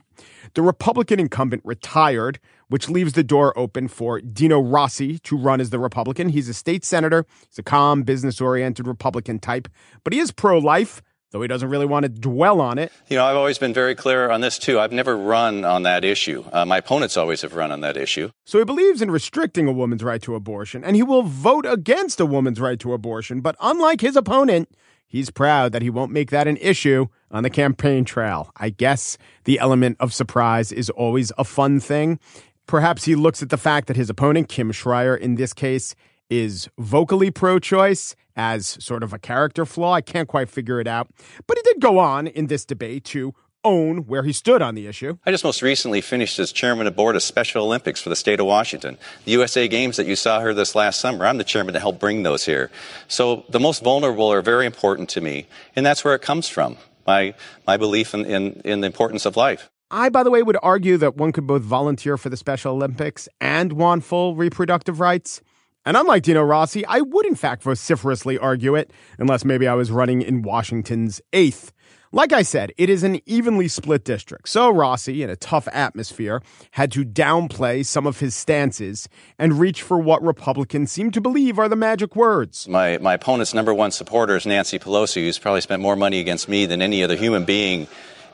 The 0.54 0.62
Republican 0.62 1.20
incumbent 1.20 1.60
retired, 1.66 2.40
which 2.68 2.88
leaves 2.88 3.12
the 3.12 3.22
door 3.22 3.52
open 3.58 3.88
for 3.88 4.22
Dino 4.22 4.58
Rossi 4.58 5.18
to 5.18 5.36
run 5.36 5.60
as 5.60 5.68
the 5.68 5.78
Republican. 5.78 6.30
He's 6.30 6.48
a 6.48 6.54
state 6.54 6.82
senator. 6.82 7.26
He's 7.46 7.58
a 7.58 7.62
calm, 7.62 8.04
business 8.04 8.40
oriented 8.40 8.86
Republican 8.86 9.38
type, 9.38 9.68
but 10.02 10.14
he 10.14 10.18
is 10.18 10.32
pro 10.32 10.56
life 10.56 11.02
though 11.30 11.42
he 11.42 11.48
doesn't 11.48 11.68
really 11.68 11.86
want 11.86 12.04
to 12.04 12.08
dwell 12.08 12.60
on 12.60 12.78
it. 12.78 12.92
You 13.08 13.16
know, 13.16 13.24
I've 13.24 13.36
always 13.36 13.58
been 13.58 13.74
very 13.74 13.94
clear 13.94 14.30
on 14.30 14.40
this 14.40 14.58
too. 14.58 14.80
I've 14.80 14.92
never 14.92 15.16
run 15.16 15.64
on 15.64 15.82
that 15.82 16.04
issue. 16.04 16.44
Uh, 16.52 16.64
my 16.64 16.78
opponents 16.78 17.16
always 17.16 17.42
have 17.42 17.54
run 17.54 17.70
on 17.70 17.80
that 17.82 17.96
issue. 17.96 18.30
So 18.44 18.58
he 18.58 18.64
believes 18.64 19.02
in 19.02 19.10
restricting 19.10 19.68
a 19.68 19.72
woman's 19.72 20.02
right 20.02 20.22
to 20.22 20.34
abortion, 20.34 20.84
and 20.84 20.96
he 20.96 21.02
will 21.02 21.22
vote 21.22 21.66
against 21.66 22.20
a 22.20 22.26
woman's 22.26 22.60
right 22.60 22.78
to 22.80 22.92
abortion. 22.92 23.40
But 23.40 23.56
unlike 23.60 24.00
his 24.00 24.16
opponent, 24.16 24.70
he's 25.06 25.30
proud 25.30 25.72
that 25.72 25.82
he 25.82 25.90
won't 25.90 26.12
make 26.12 26.30
that 26.30 26.48
an 26.48 26.56
issue 26.58 27.06
on 27.30 27.42
the 27.42 27.50
campaign 27.50 28.04
trail. 28.04 28.50
I 28.56 28.70
guess 28.70 29.18
the 29.44 29.58
element 29.58 29.96
of 30.00 30.14
surprise 30.14 30.72
is 30.72 30.90
always 30.90 31.32
a 31.36 31.44
fun 31.44 31.80
thing. 31.80 32.18
Perhaps 32.66 33.04
he 33.04 33.14
looks 33.14 33.42
at 33.42 33.48
the 33.48 33.56
fact 33.56 33.86
that 33.88 33.96
his 33.96 34.10
opponent, 34.10 34.48
Kim 34.48 34.72
Schreier, 34.72 35.18
in 35.18 35.36
this 35.36 35.54
case, 35.54 35.94
is 36.30 36.68
vocally 36.78 37.30
pro 37.30 37.58
choice 37.58 38.14
as 38.36 38.76
sort 38.80 39.02
of 39.02 39.12
a 39.12 39.18
character 39.18 39.66
flaw. 39.66 39.92
I 39.92 40.00
can't 40.00 40.28
quite 40.28 40.48
figure 40.48 40.80
it 40.80 40.86
out. 40.86 41.08
But 41.46 41.58
he 41.58 41.62
did 41.62 41.80
go 41.80 41.98
on 41.98 42.26
in 42.26 42.46
this 42.46 42.64
debate 42.64 43.04
to 43.06 43.34
own 43.64 44.06
where 44.06 44.22
he 44.22 44.32
stood 44.32 44.62
on 44.62 44.74
the 44.74 44.86
issue. 44.86 45.18
I 45.26 45.30
just 45.30 45.44
most 45.44 45.62
recently 45.62 46.00
finished 46.00 46.38
as 46.38 46.52
chairman 46.52 46.86
of 46.86 46.94
board 46.94 47.16
of 47.16 47.22
Special 47.22 47.64
Olympics 47.64 48.00
for 48.00 48.08
the 48.08 48.16
state 48.16 48.40
of 48.40 48.46
Washington. 48.46 48.96
The 49.24 49.32
USA 49.32 49.66
Games 49.68 49.96
that 49.96 50.06
you 50.06 50.16
saw 50.16 50.40
here 50.40 50.54
this 50.54 50.74
last 50.74 51.00
summer, 51.00 51.26
I'm 51.26 51.38
the 51.38 51.44
chairman 51.44 51.74
to 51.74 51.80
help 51.80 51.98
bring 51.98 52.22
those 52.22 52.46
here. 52.46 52.70
So 53.08 53.44
the 53.48 53.60
most 53.60 53.82
vulnerable 53.82 54.32
are 54.32 54.42
very 54.42 54.64
important 54.64 55.08
to 55.10 55.20
me, 55.20 55.46
and 55.74 55.84
that's 55.84 56.04
where 56.04 56.14
it 56.14 56.22
comes 56.22 56.48
from. 56.48 56.76
My 57.06 57.34
my 57.66 57.76
belief 57.76 58.14
in, 58.14 58.24
in, 58.26 58.60
in 58.64 58.80
the 58.80 58.86
importance 58.86 59.26
of 59.26 59.36
life. 59.36 59.70
I, 59.90 60.10
by 60.10 60.22
the 60.22 60.30
way, 60.30 60.42
would 60.42 60.58
argue 60.62 60.98
that 60.98 61.16
one 61.16 61.32
could 61.32 61.46
both 61.46 61.62
volunteer 61.62 62.18
for 62.18 62.28
the 62.28 62.36
Special 62.36 62.74
Olympics 62.74 63.28
and 63.40 63.72
want 63.72 64.04
full 64.04 64.36
reproductive 64.36 65.00
rights. 65.00 65.40
And 65.88 65.96
unlike 65.96 66.22
Dino 66.22 66.42
Rossi, 66.42 66.84
I 66.84 67.00
would 67.00 67.24
in 67.24 67.34
fact 67.34 67.62
vociferously 67.62 68.36
argue 68.36 68.74
it, 68.74 68.90
unless 69.18 69.42
maybe 69.42 69.66
I 69.66 69.72
was 69.72 69.90
running 69.90 70.20
in 70.20 70.42
Washington's 70.42 71.22
eighth. 71.32 71.72
Like 72.12 72.30
I 72.30 72.42
said, 72.42 72.74
it 72.76 72.90
is 72.90 73.04
an 73.04 73.22
evenly 73.24 73.68
split 73.68 74.04
district, 74.04 74.50
so 74.50 74.68
Rossi, 74.68 75.22
in 75.22 75.30
a 75.30 75.36
tough 75.36 75.66
atmosphere, 75.72 76.42
had 76.72 76.92
to 76.92 77.06
downplay 77.06 77.86
some 77.86 78.06
of 78.06 78.20
his 78.20 78.36
stances 78.36 79.08
and 79.38 79.58
reach 79.58 79.80
for 79.80 79.98
what 79.98 80.22
Republicans 80.22 80.92
seem 80.92 81.10
to 81.10 81.22
believe 81.22 81.58
are 81.58 81.70
the 81.70 81.76
magic 81.76 82.14
words. 82.14 82.68
My, 82.68 82.98
my 82.98 83.14
opponent's 83.14 83.54
number 83.54 83.72
one 83.72 83.90
supporter 83.90 84.36
is 84.36 84.44
Nancy 84.44 84.78
Pelosi, 84.78 85.22
who's 85.22 85.38
probably 85.38 85.62
spent 85.62 85.80
more 85.80 85.96
money 85.96 86.20
against 86.20 86.50
me 86.50 86.66
than 86.66 86.82
any 86.82 87.02
other 87.02 87.16
human 87.16 87.46
being 87.46 87.88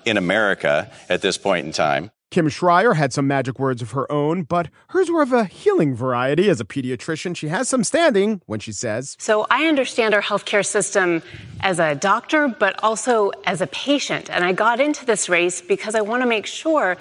in 0.05 0.17
America 0.17 0.91
at 1.09 1.23
this 1.23 1.39
point 1.39 1.67
in 1.67 1.73
time. 1.73 2.11
Kim 2.35 2.49
Schreier 2.49 2.97
had 2.97 3.13
some 3.13 3.29
magic 3.29 3.61
words 3.61 3.81
of 3.81 3.93
her 3.93 4.11
own, 4.11 4.43
but 4.43 4.69
hers 4.89 5.09
were 5.09 5.23
of 5.23 5.33
a 5.33 5.45
healing 5.45 5.95
variety. 5.95 6.51
As 6.51 6.61
a 6.61 6.65
pediatrician, 6.65 7.37
she 7.37 7.47
has 7.47 7.69
some 7.69 7.85
standing 7.85 8.43
when 8.47 8.59
she 8.59 8.73
says, 8.73 9.15
So 9.21 9.47
I 9.53 9.67
understand 9.67 10.15
our 10.15 10.21
healthcare 10.21 10.67
system 10.67 11.23
as 11.61 11.79
a 11.79 11.95
doctor, 11.95 12.49
but 12.49 12.83
also 12.83 13.31
as 13.45 13.61
a 13.61 13.69
patient. 13.69 14.31
And 14.31 14.45
I 14.45 14.53
got 14.53 14.81
into 14.81 15.07
this 15.07 15.29
race 15.29 15.63
because 15.63 15.95
I 15.95 16.01
want 16.01 16.25
to 16.25 16.29
make 16.29 16.47
sure 16.47 16.97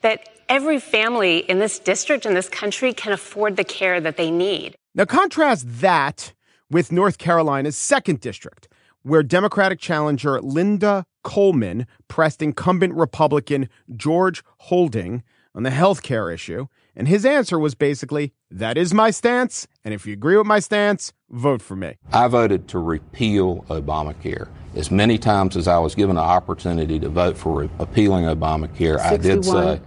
that 0.00 0.28
every 0.48 0.80
family 0.80 1.48
in 1.48 1.60
this 1.60 1.78
district, 1.78 2.26
in 2.26 2.34
this 2.34 2.48
country, 2.48 2.92
can 2.92 3.12
afford 3.12 3.54
the 3.54 3.62
care 3.62 4.00
that 4.00 4.16
they 4.16 4.32
need. 4.32 4.74
Now, 4.96 5.04
contrast 5.04 5.64
that 5.80 6.32
with 6.72 6.90
North 6.90 7.18
Carolina's 7.18 7.76
second 7.76 8.18
district, 8.18 8.66
where 9.04 9.22
Democratic 9.22 9.78
challenger 9.78 10.40
Linda 10.40 11.04
Coleman 11.22 11.86
pressed 12.08 12.42
incumbent 12.42 12.94
Republican 12.94 13.68
George 13.94 14.42
Holding 14.58 15.22
on 15.54 15.62
the 15.62 15.70
health 15.70 16.02
care 16.02 16.30
issue. 16.30 16.66
And 16.94 17.08
his 17.08 17.24
answer 17.24 17.58
was 17.58 17.74
basically, 17.74 18.32
that 18.50 18.76
is 18.76 18.92
my 18.92 19.10
stance. 19.10 19.66
And 19.84 19.94
if 19.94 20.06
you 20.06 20.12
agree 20.12 20.36
with 20.36 20.46
my 20.46 20.60
stance, 20.60 21.12
vote 21.30 21.62
for 21.62 21.76
me. 21.76 21.96
I 22.12 22.28
voted 22.28 22.68
to 22.68 22.78
repeal 22.78 23.64
Obamacare. 23.68 24.48
As 24.74 24.90
many 24.90 25.18
times 25.18 25.56
as 25.56 25.68
I 25.68 25.78
was 25.78 25.94
given 25.94 26.16
an 26.16 26.22
opportunity 26.22 26.98
to 27.00 27.08
vote 27.08 27.36
for 27.36 27.68
repealing 27.78 28.24
Obamacare, 28.24 28.98
I 28.98 29.16
did 29.16 29.44
say 29.44 29.80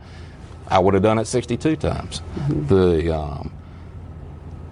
I 0.67 0.80
would 0.80 0.93
have 0.93 1.04
done 1.04 1.19
it 1.19 1.26
62 1.26 1.76
times. 1.76 2.21
The 2.50 3.15
um, 3.15 3.52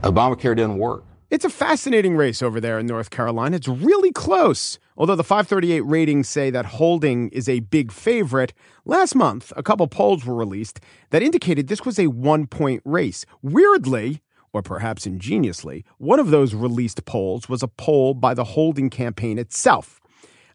Obamacare 0.01 0.55
didn't 0.55 0.77
work. 0.77 1.03
It's 1.33 1.45
a 1.45 1.49
fascinating 1.49 2.15
race 2.15 2.43
over 2.43 2.61
there 2.61 2.77
in 2.77 2.85
North 2.85 3.09
Carolina. 3.09 3.55
It's 3.55 3.67
really 3.67 4.11
close. 4.11 4.77
Although 4.95 5.15
the 5.15 5.23
538 5.23 5.81
ratings 5.81 6.29
say 6.29 6.51
that 6.51 6.67
Holding 6.77 7.29
is 7.29 7.49
a 7.49 7.61
big 7.61 7.91
favorite, 7.91 8.53
last 8.85 9.15
month 9.15 9.51
a 9.57 9.63
couple 9.63 9.87
polls 9.87 10.23
were 10.27 10.35
released 10.35 10.79
that 11.09 11.23
indicated 11.23 11.69
this 11.69 11.85
was 11.85 11.97
a 11.97 12.05
one 12.05 12.45
point 12.45 12.83
race. 12.85 13.25
Weirdly, 13.41 14.21
or 14.53 14.61
perhaps 14.61 15.07
ingeniously, 15.07 15.83
one 15.97 16.19
of 16.19 16.29
those 16.29 16.53
released 16.53 17.03
polls 17.05 17.49
was 17.49 17.63
a 17.63 17.67
poll 17.67 18.13
by 18.13 18.35
the 18.35 18.43
Holding 18.43 18.91
campaign 18.91 19.39
itself. 19.39 19.99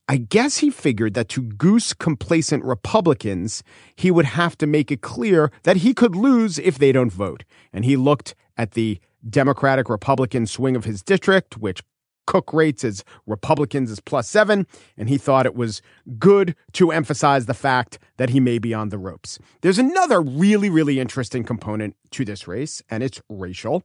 I 0.08 0.16
guess 0.16 0.58
he 0.58 0.70
figured 0.70 1.14
that 1.14 1.28
to 1.30 1.42
goose 1.42 1.92
complacent 1.92 2.62
Republicans, 2.62 3.64
he 3.96 4.12
would 4.12 4.26
have 4.26 4.56
to 4.58 4.66
make 4.68 4.92
it 4.92 5.00
clear 5.00 5.50
that 5.64 5.78
he 5.78 5.92
could 5.92 6.14
lose 6.14 6.56
if 6.56 6.78
they 6.78 6.92
don't 6.92 7.12
vote. 7.12 7.42
And 7.72 7.84
he 7.84 7.96
looked 7.96 8.36
at 8.56 8.72
the 8.72 9.00
Democratic 9.28 9.88
Republican 9.88 10.46
swing 10.46 10.76
of 10.76 10.84
his 10.84 11.02
district, 11.02 11.56
which 11.58 11.82
Cook 12.26 12.52
rates 12.52 12.84
as 12.84 13.04
Republicans 13.26 13.90
as 13.90 14.00
plus 14.00 14.28
seven, 14.28 14.66
and 14.98 15.08
he 15.08 15.16
thought 15.16 15.46
it 15.46 15.54
was 15.54 15.80
good 16.18 16.54
to 16.72 16.92
emphasize 16.92 17.46
the 17.46 17.54
fact 17.54 17.98
that 18.18 18.30
he 18.30 18.38
may 18.38 18.58
be 18.58 18.74
on 18.74 18.90
the 18.90 18.98
ropes. 18.98 19.38
There's 19.62 19.78
another 19.78 20.20
really, 20.20 20.68
really 20.68 21.00
interesting 21.00 21.42
component 21.42 21.96
to 22.10 22.26
this 22.26 22.46
race, 22.46 22.82
and 22.90 23.02
it's 23.02 23.22
racial. 23.30 23.82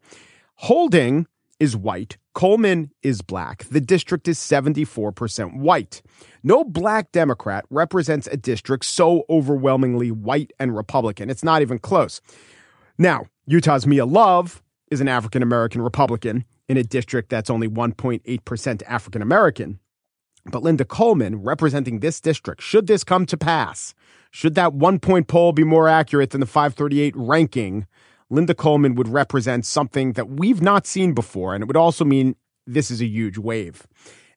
Holding 0.55 1.25
is 1.59 1.77
white, 1.77 2.17
Coleman 2.33 2.91
is 3.03 3.21
black. 3.21 3.63
The 3.65 3.79
district 3.79 4.27
is 4.27 4.39
74% 4.39 5.57
white. 5.57 6.01
No 6.41 6.63
black 6.63 7.11
Democrat 7.11 7.65
represents 7.69 8.27
a 8.27 8.37
district 8.37 8.85
so 8.85 9.23
overwhelmingly 9.29 10.09
white 10.09 10.51
and 10.59 10.75
Republican. 10.75 11.29
It's 11.29 11.43
not 11.43 11.61
even 11.61 11.77
close. 11.77 12.21
Now, 12.97 13.27
Utah's 13.45 13.85
Mia 13.85 14.05
Love 14.05 14.62
is 14.93 15.01
an 15.01 15.09
African 15.09 15.43
American 15.43 15.81
Republican 15.81 16.45
in 16.69 16.77
a 16.77 16.83
district 16.83 17.29
that's 17.29 17.49
only 17.49 17.67
1.8% 17.67 18.83
African 18.87 19.21
American. 19.21 19.79
But 20.45 20.63
Linda 20.63 20.85
Coleman, 20.85 21.41
representing 21.41 21.99
this 21.99 22.21
district, 22.21 22.61
should 22.61 22.87
this 22.87 23.03
come 23.03 23.25
to 23.25 23.37
pass, 23.37 23.93
should 24.31 24.55
that 24.55 24.73
one 24.73 24.99
point 24.99 25.27
poll 25.27 25.51
be 25.51 25.63
more 25.63 25.89
accurate 25.89 26.29
than 26.29 26.41
the 26.41 26.47
538 26.47 27.13
ranking, 27.15 27.87
Linda 28.29 28.53
Coleman 28.53 28.95
would 28.95 29.07
represent 29.07 29.65
something 29.65 30.13
that 30.13 30.29
we've 30.29 30.61
not 30.61 30.87
seen 30.87 31.13
before. 31.13 31.53
And 31.53 31.61
it 31.61 31.67
would 31.67 31.77
also 31.77 32.05
mean 32.05 32.35
this 32.65 32.89
is 32.89 33.01
a 33.01 33.05
huge 33.05 33.37
wave. 33.37 33.87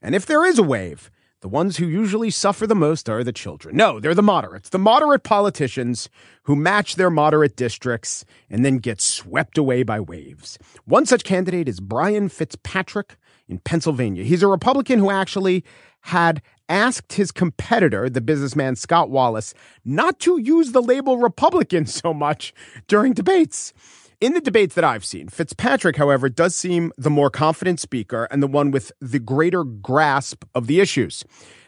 And 0.02 0.14
if 0.14 0.26
there 0.26 0.44
is 0.44 0.58
a 0.58 0.62
wave, 0.62 1.10
the 1.42 1.49
ones 1.49 1.77
who 1.77 1.87
usually 1.87 2.31
suffer 2.31 2.66
the 2.66 2.75
most 2.75 3.09
are 3.09 3.22
the 3.22 3.33
children. 3.33 3.77
No, 3.77 4.01
they're 4.01 4.14
the 4.14 4.22
moderates, 4.22 4.70
the 4.70 4.79
moderate 4.79 5.22
politicians 5.22 6.09
who 6.44 6.57
match 6.57 6.96
their 6.96 7.11
moderate 7.11 7.57
districts 7.57 8.25
and 8.49 8.64
then 8.64 8.79
get 8.79 9.01
swept 9.01 9.59
away 9.59 9.83
by 9.83 10.01
waves. 10.01 10.59
One 10.85 11.05
such 11.05 11.25
candidate 11.25 11.68
is 11.68 11.81
Brian 11.81 12.29
Fitzpatrick 12.29 13.16
in 13.49 13.59
Pennsylvania. 13.59 14.25
He's 14.25 14.42
a 14.42 14.49
Republican 14.49 14.99
who 14.99 15.11
actually 15.11 15.64
had 16.03 16.40
asked 16.68 17.14
his 17.14 17.33
competitor, 17.33 18.09
the 18.09 18.20
businessman 18.20 18.77
Scott 18.77 19.11
Wallace, 19.11 19.55
not 19.85 20.18
to 20.20 20.40
use 20.40 20.72
the 20.72 20.83
label 20.83 21.18
Republican 21.18 21.87
so 21.87 22.14
much 22.14 22.55
during 22.88 23.12
debates. 23.12 23.72
In 24.18 24.33
the 24.33 24.40
debates 24.40 24.74
that 24.76 24.85
I've 24.85 25.05
seen, 25.05 25.29
Fitzpatrick, 25.29 25.96
however, 25.96 26.31
does 26.31 26.57
seem 26.57 26.90
the 26.96 27.11
more 27.11 27.29
confident 27.29 27.81
speaker 27.81 28.26
and 28.31 28.42
the 28.42 28.46
one 28.46 28.70
with 28.70 28.90
the 28.98 29.18
greater 29.18 29.62
grasp 29.62 30.42
of 30.55 30.68
the 30.68 30.81
issues. 30.81 31.22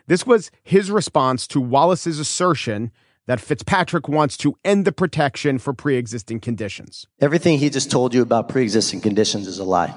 This 0.06 0.24
was 0.24 0.50
his 0.62 0.90
response 0.90 1.46
to 1.48 1.60
Wallace's 1.60 2.18
assertion 2.18 2.90
that 3.26 3.38
Fitzpatrick 3.38 4.08
wants 4.08 4.38
to 4.38 4.56
end 4.64 4.86
the 4.86 4.92
protection 4.92 5.58
for 5.58 5.74
pre 5.74 5.96
existing 5.96 6.40
conditions. 6.40 7.06
Everything 7.20 7.58
he 7.58 7.68
just 7.68 7.90
told 7.90 8.14
you 8.14 8.22
about 8.22 8.48
pre 8.48 8.62
existing 8.62 9.02
conditions 9.02 9.46
is 9.46 9.58
a 9.58 9.64
lie. 9.64 9.94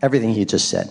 Everything 0.00 0.32
he 0.32 0.44
just 0.44 0.68
said. 0.68 0.88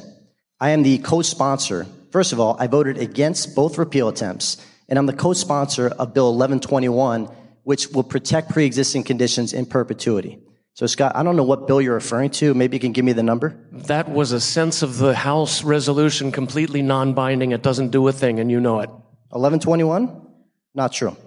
I 0.60 0.72
am 0.72 0.84
the 0.84 0.98
co 0.98 1.22
sponsor. 1.22 1.88
First 2.12 2.34
of 2.34 2.42
all, 2.42 2.58
I 2.60 2.68
voted 2.68 2.98
against 2.98 3.56
both 3.56 3.78
repeal 3.78 4.10
attempts, 4.10 4.58
and 4.90 5.00
I'm 5.00 5.06
the 5.06 5.14
co 5.14 5.32
sponsor 5.32 5.88
of 5.88 6.14
Bill 6.14 6.36
1121, 6.36 7.30
which 7.64 7.88
will 7.92 8.04
protect 8.04 8.50
pre 8.52 8.66
existing 8.66 9.04
conditions 9.04 9.54
in 9.54 9.66
perpetuity. 9.66 10.40
So, 10.78 10.86
Scott, 10.86 11.14
I 11.16 11.24
don't 11.24 11.36
know 11.36 11.44
what 11.44 11.66
bill 11.66 11.82
you're 11.82 11.96
referring 11.96 12.30
to. 12.30 12.54
Maybe 12.54 12.76
you 12.76 12.80
can 12.80 12.92
give 12.92 13.04
me 13.04 13.12
the 13.12 13.24
number. 13.24 13.58
That 13.72 14.12
was 14.12 14.32
a 14.32 14.40
sense 14.40 14.84
of 14.84 15.00
the 15.00 15.16
House 15.16 15.64
resolution, 15.64 16.32
completely 16.32 16.84
non 16.84 17.16
binding. 17.16 17.52
It 17.52 17.64
doesn't 17.64 17.90
do 17.90 18.08
a 18.08 18.12
thing, 18.12 18.40
and 18.40 18.52
you 18.52 18.60
know 18.60 18.82
it. 18.82 18.90
1121? 19.32 20.22
Not 20.76 20.94
true. 20.94 21.18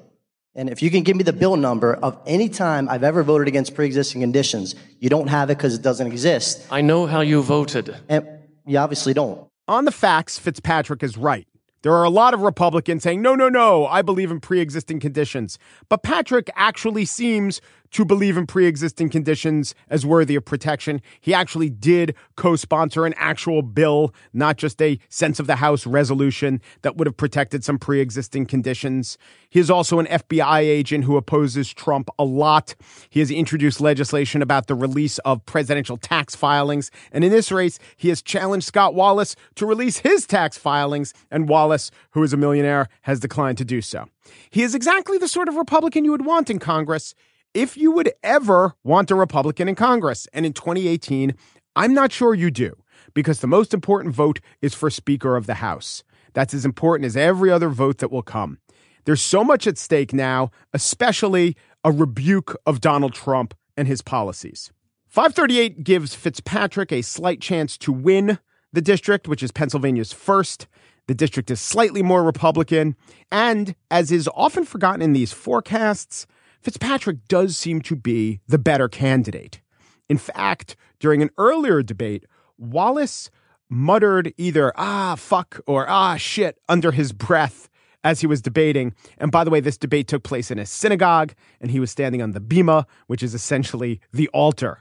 And 0.54 0.70
if 0.70 0.82
you 0.82 0.90
can 0.92 1.02
give 1.02 1.16
me 1.16 1.24
the 1.24 1.32
bill 1.32 1.56
number 1.56 1.94
of 1.94 2.16
any 2.26 2.48
time 2.48 2.88
I've 2.88 3.02
ever 3.02 3.24
voted 3.24 3.48
against 3.48 3.74
pre 3.74 3.86
existing 3.86 4.20
conditions, 4.20 4.76
you 5.00 5.08
don't 5.08 5.26
have 5.26 5.50
it 5.50 5.58
because 5.58 5.74
it 5.74 5.82
doesn't 5.82 6.06
exist. 6.06 6.64
I 6.70 6.80
know 6.80 7.06
how 7.06 7.20
you 7.20 7.42
voted. 7.42 7.96
And 8.08 8.28
you 8.66 8.78
obviously 8.78 9.14
don't. 9.14 9.48
On 9.66 9.84
the 9.84 9.90
facts, 9.90 10.38
Fitzpatrick 10.38 11.02
is 11.02 11.16
right. 11.16 11.48
There 11.82 11.94
are 11.94 12.04
a 12.04 12.10
lot 12.10 12.34
of 12.34 12.42
Republicans 12.42 13.02
saying, 13.02 13.22
no, 13.22 13.34
no, 13.34 13.48
no, 13.48 13.86
I 13.86 14.02
believe 14.02 14.30
in 14.30 14.38
pre 14.38 14.60
existing 14.60 15.00
conditions. 15.00 15.58
But 15.88 16.02
Patrick 16.02 16.50
actually 16.54 17.06
seems 17.06 17.62
to 17.92 18.04
believe 18.04 18.36
in 18.36 18.46
pre 18.46 18.66
existing 18.66 19.08
conditions 19.10 19.74
as 19.88 20.06
worthy 20.06 20.36
of 20.36 20.44
protection. 20.44 21.00
He 21.20 21.34
actually 21.34 21.70
did 21.70 22.14
co 22.36 22.56
sponsor 22.56 23.06
an 23.06 23.14
actual 23.16 23.62
bill, 23.62 24.14
not 24.32 24.56
just 24.56 24.80
a 24.80 24.98
sense 25.08 25.40
of 25.40 25.46
the 25.46 25.56
House 25.56 25.86
resolution 25.86 26.60
that 26.82 26.96
would 26.96 27.06
have 27.06 27.16
protected 27.16 27.64
some 27.64 27.78
pre 27.78 28.00
existing 28.00 28.46
conditions. 28.46 29.18
He 29.48 29.58
is 29.58 29.70
also 29.70 29.98
an 29.98 30.06
FBI 30.06 30.60
agent 30.60 31.04
who 31.04 31.16
opposes 31.16 31.72
Trump 31.72 32.08
a 32.18 32.24
lot. 32.24 32.74
He 33.08 33.20
has 33.20 33.30
introduced 33.30 33.80
legislation 33.80 34.42
about 34.42 34.66
the 34.66 34.74
release 34.74 35.18
of 35.18 35.44
presidential 35.46 35.96
tax 35.96 36.36
filings. 36.36 36.90
And 37.12 37.24
in 37.24 37.30
this 37.30 37.50
race, 37.50 37.78
he 37.96 38.08
has 38.08 38.22
challenged 38.22 38.66
Scott 38.66 38.94
Wallace 38.94 39.34
to 39.56 39.66
release 39.66 39.98
his 39.98 40.26
tax 40.26 40.56
filings. 40.56 41.12
And 41.30 41.48
Wallace, 41.48 41.90
who 42.12 42.22
is 42.22 42.32
a 42.32 42.36
millionaire, 42.36 42.88
has 43.02 43.20
declined 43.20 43.58
to 43.58 43.64
do 43.64 43.80
so. 43.80 44.06
He 44.50 44.62
is 44.62 44.74
exactly 44.74 45.18
the 45.18 45.28
sort 45.28 45.48
of 45.48 45.56
Republican 45.56 46.04
you 46.04 46.12
would 46.12 46.24
want 46.24 46.50
in 46.50 46.58
Congress 46.58 47.14
if 47.54 47.76
you 47.76 47.92
would 47.92 48.12
ever 48.22 48.74
want 48.84 49.10
a 49.10 49.14
Republican 49.14 49.68
in 49.68 49.74
Congress. 49.74 50.26
And 50.32 50.46
in 50.46 50.52
2018, 50.52 51.34
I'm 51.76 51.94
not 51.94 52.12
sure 52.12 52.34
you 52.34 52.50
do, 52.50 52.74
because 53.14 53.40
the 53.40 53.46
most 53.46 53.74
important 53.74 54.14
vote 54.14 54.40
is 54.60 54.74
for 54.74 54.90
Speaker 54.90 55.36
of 55.36 55.46
the 55.46 55.54
House. 55.54 56.02
That's 56.32 56.54
as 56.54 56.64
important 56.64 57.06
as 57.06 57.16
every 57.16 57.50
other 57.50 57.68
vote 57.68 57.98
that 57.98 58.12
will 58.12 58.22
come. 58.22 58.58
There's 59.04 59.22
so 59.22 59.42
much 59.42 59.66
at 59.66 59.78
stake 59.78 60.12
now, 60.12 60.50
especially 60.72 61.56
a 61.84 61.90
rebuke 61.90 62.56
of 62.66 62.80
Donald 62.80 63.14
Trump 63.14 63.54
and 63.76 63.88
his 63.88 64.02
policies. 64.02 64.70
538 65.08 65.82
gives 65.82 66.14
Fitzpatrick 66.14 66.92
a 66.92 67.02
slight 67.02 67.40
chance 67.40 67.76
to 67.78 67.92
win 67.92 68.38
the 68.72 68.82
district, 68.82 69.26
which 69.26 69.42
is 69.42 69.50
Pennsylvania's 69.50 70.12
first. 70.12 70.68
The 71.08 71.14
district 71.14 71.50
is 71.50 71.60
slightly 71.60 72.02
more 72.02 72.22
Republican. 72.22 72.94
And 73.32 73.74
as 73.90 74.12
is 74.12 74.28
often 74.34 74.64
forgotten 74.64 75.02
in 75.02 75.12
these 75.12 75.32
forecasts, 75.32 76.26
Fitzpatrick 76.60 77.26
does 77.28 77.56
seem 77.56 77.80
to 77.82 77.96
be 77.96 78.40
the 78.46 78.58
better 78.58 78.88
candidate. 78.88 79.60
In 80.08 80.18
fact, 80.18 80.76
during 80.98 81.22
an 81.22 81.30
earlier 81.38 81.82
debate, 81.82 82.24
Wallace 82.58 83.30
muttered 83.68 84.34
either 84.36 84.72
ah, 84.76 85.14
fuck 85.16 85.60
or 85.66 85.88
ah, 85.88 86.16
shit 86.16 86.58
under 86.68 86.92
his 86.92 87.12
breath 87.12 87.68
as 88.02 88.20
he 88.20 88.26
was 88.26 88.42
debating. 88.42 88.94
And 89.18 89.30
by 89.30 89.44
the 89.44 89.50
way, 89.50 89.60
this 89.60 89.78
debate 89.78 90.08
took 90.08 90.22
place 90.22 90.50
in 90.50 90.58
a 90.58 90.66
synagogue, 90.66 91.34
and 91.60 91.70
he 91.70 91.80
was 91.80 91.90
standing 91.90 92.22
on 92.22 92.32
the 92.32 92.40
bima, 92.40 92.84
which 93.06 93.22
is 93.22 93.34
essentially 93.34 94.00
the 94.12 94.28
altar. 94.28 94.78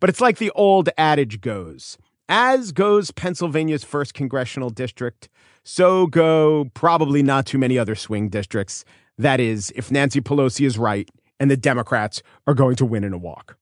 But 0.00 0.10
it's 0.10 0.20
like 0.20 0.38
the 0.38 0.52
old 0.54 0.88
adage 0.96 1.40
goes 1.40 1.98
as 2.28 2.72
goes 2.72 3.10
Pennsylvania's 3.10 3.84
first 3.84 4.14
congressional 4.14 4.70
district, 4.70 5.28
so 5.64 6.06
go 6.06 6.70
probably 6.72 7.22
not 7.22 7.44
too 7.44 7.58
many 7.58 7.78
other 7.78 7.94
swing 7.94 8.30
districts. 8.30 8.86
That 9.22 9.38
is, 9.38 9.72
if 9.76 9.92
Nancy 9.92 10.20
Pelosi 10.20 10.66
is 10.66 10.76
right 10.76 11.08
and 11.38 11.48
the 11.48 11.56
Democrats 11.56 12.24
are 12.48 12.54
going 12.54 12.74
to 12.74 12.84
win 12.84 13.04
in 13.04 13.12
a 13.12 13.18
walk. 13.18 13.56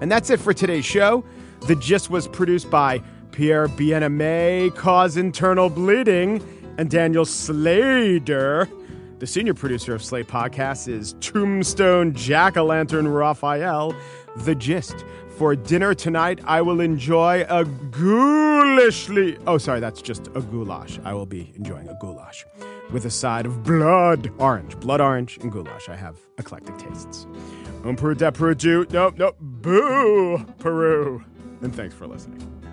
And 0.00 0.10
that's 0.10 0.30
it 0.30 0.40
for 0.40 0.52
today's 0.52 0.84
show. 0.84 1.24
The 1.68 1.76
Gist 1.76 2.10
was 2.10 2.26
produced 2.26 2.68
by 2.68 3.00
Pierre 3.30 3.68
Bienaimé, 3.68 4.74
Cause 4.74 5.16
Internal 5.16 5.70
Bleeding, 5.70 6.42
and 6.78 6.90
Daniel 6.90 7.24
Slader. 7.24 8.68
The 9.20 9.28
senior 9.28 9.54
producer 9.54 9.94
of 9.94 10.02
Slate 10.02 10.26
Podcasts 10.26 10.88
is 10.88 11.14
Tombstone 11.20 12.12
Jack 12.12 12.56
o' 12.56 12.64
Lantern 12.64 13.06
Raphael. 13.06 13.94
The 14.38 14.56
Gist. 14.56 15.04
For 15.36 15.56
dinner 15.56 15.94
tonight, 15.94 16.38
I 16.44 16.62
will 16.62 16.80
enjoy 16.80 17.44
a 17.48 17.64
ghoulishly. 17.64 19.36
Oh, 19.48 19.58
sorry, 19.58 19.80
that's 19.80 20.00
just 20.00 20.28
a 20.28 20.40
goulash. 20.40 21.00
I 21.04 21.12
will 21.12 21.26
be 21.26 21.52
enjoying 21.56 21.88
a 21.88 21.94
goulash 22.00 22.44
with 22.92 23.04
a 23.04 23.10
side 23.10 23.44
of 23.44 23.64
blood 23.64 24.30
orange. 24.38 24.78
Blood 24.78 25.00
orange 25.00 25.38
and 25.38 25.50
goulash. 25.50 25.88
I 25.88 25.96
have 25.96 26.18
eclectic 26.38 26.78
tastes. 26.78 27.26
Um, 27.84 27.96
Peru, 27.96 28.14
de 28.14 28.30
Peru, 28.30 28.86
Nope, 28.90 29.14
nope. 29.18 29.36
Boo, 29.40 30.44
Peru. 30.60 31.24
And 31.62 31.74
thanks 31.74 31.96
for 31.96 32.06
listening. 32.06 32.63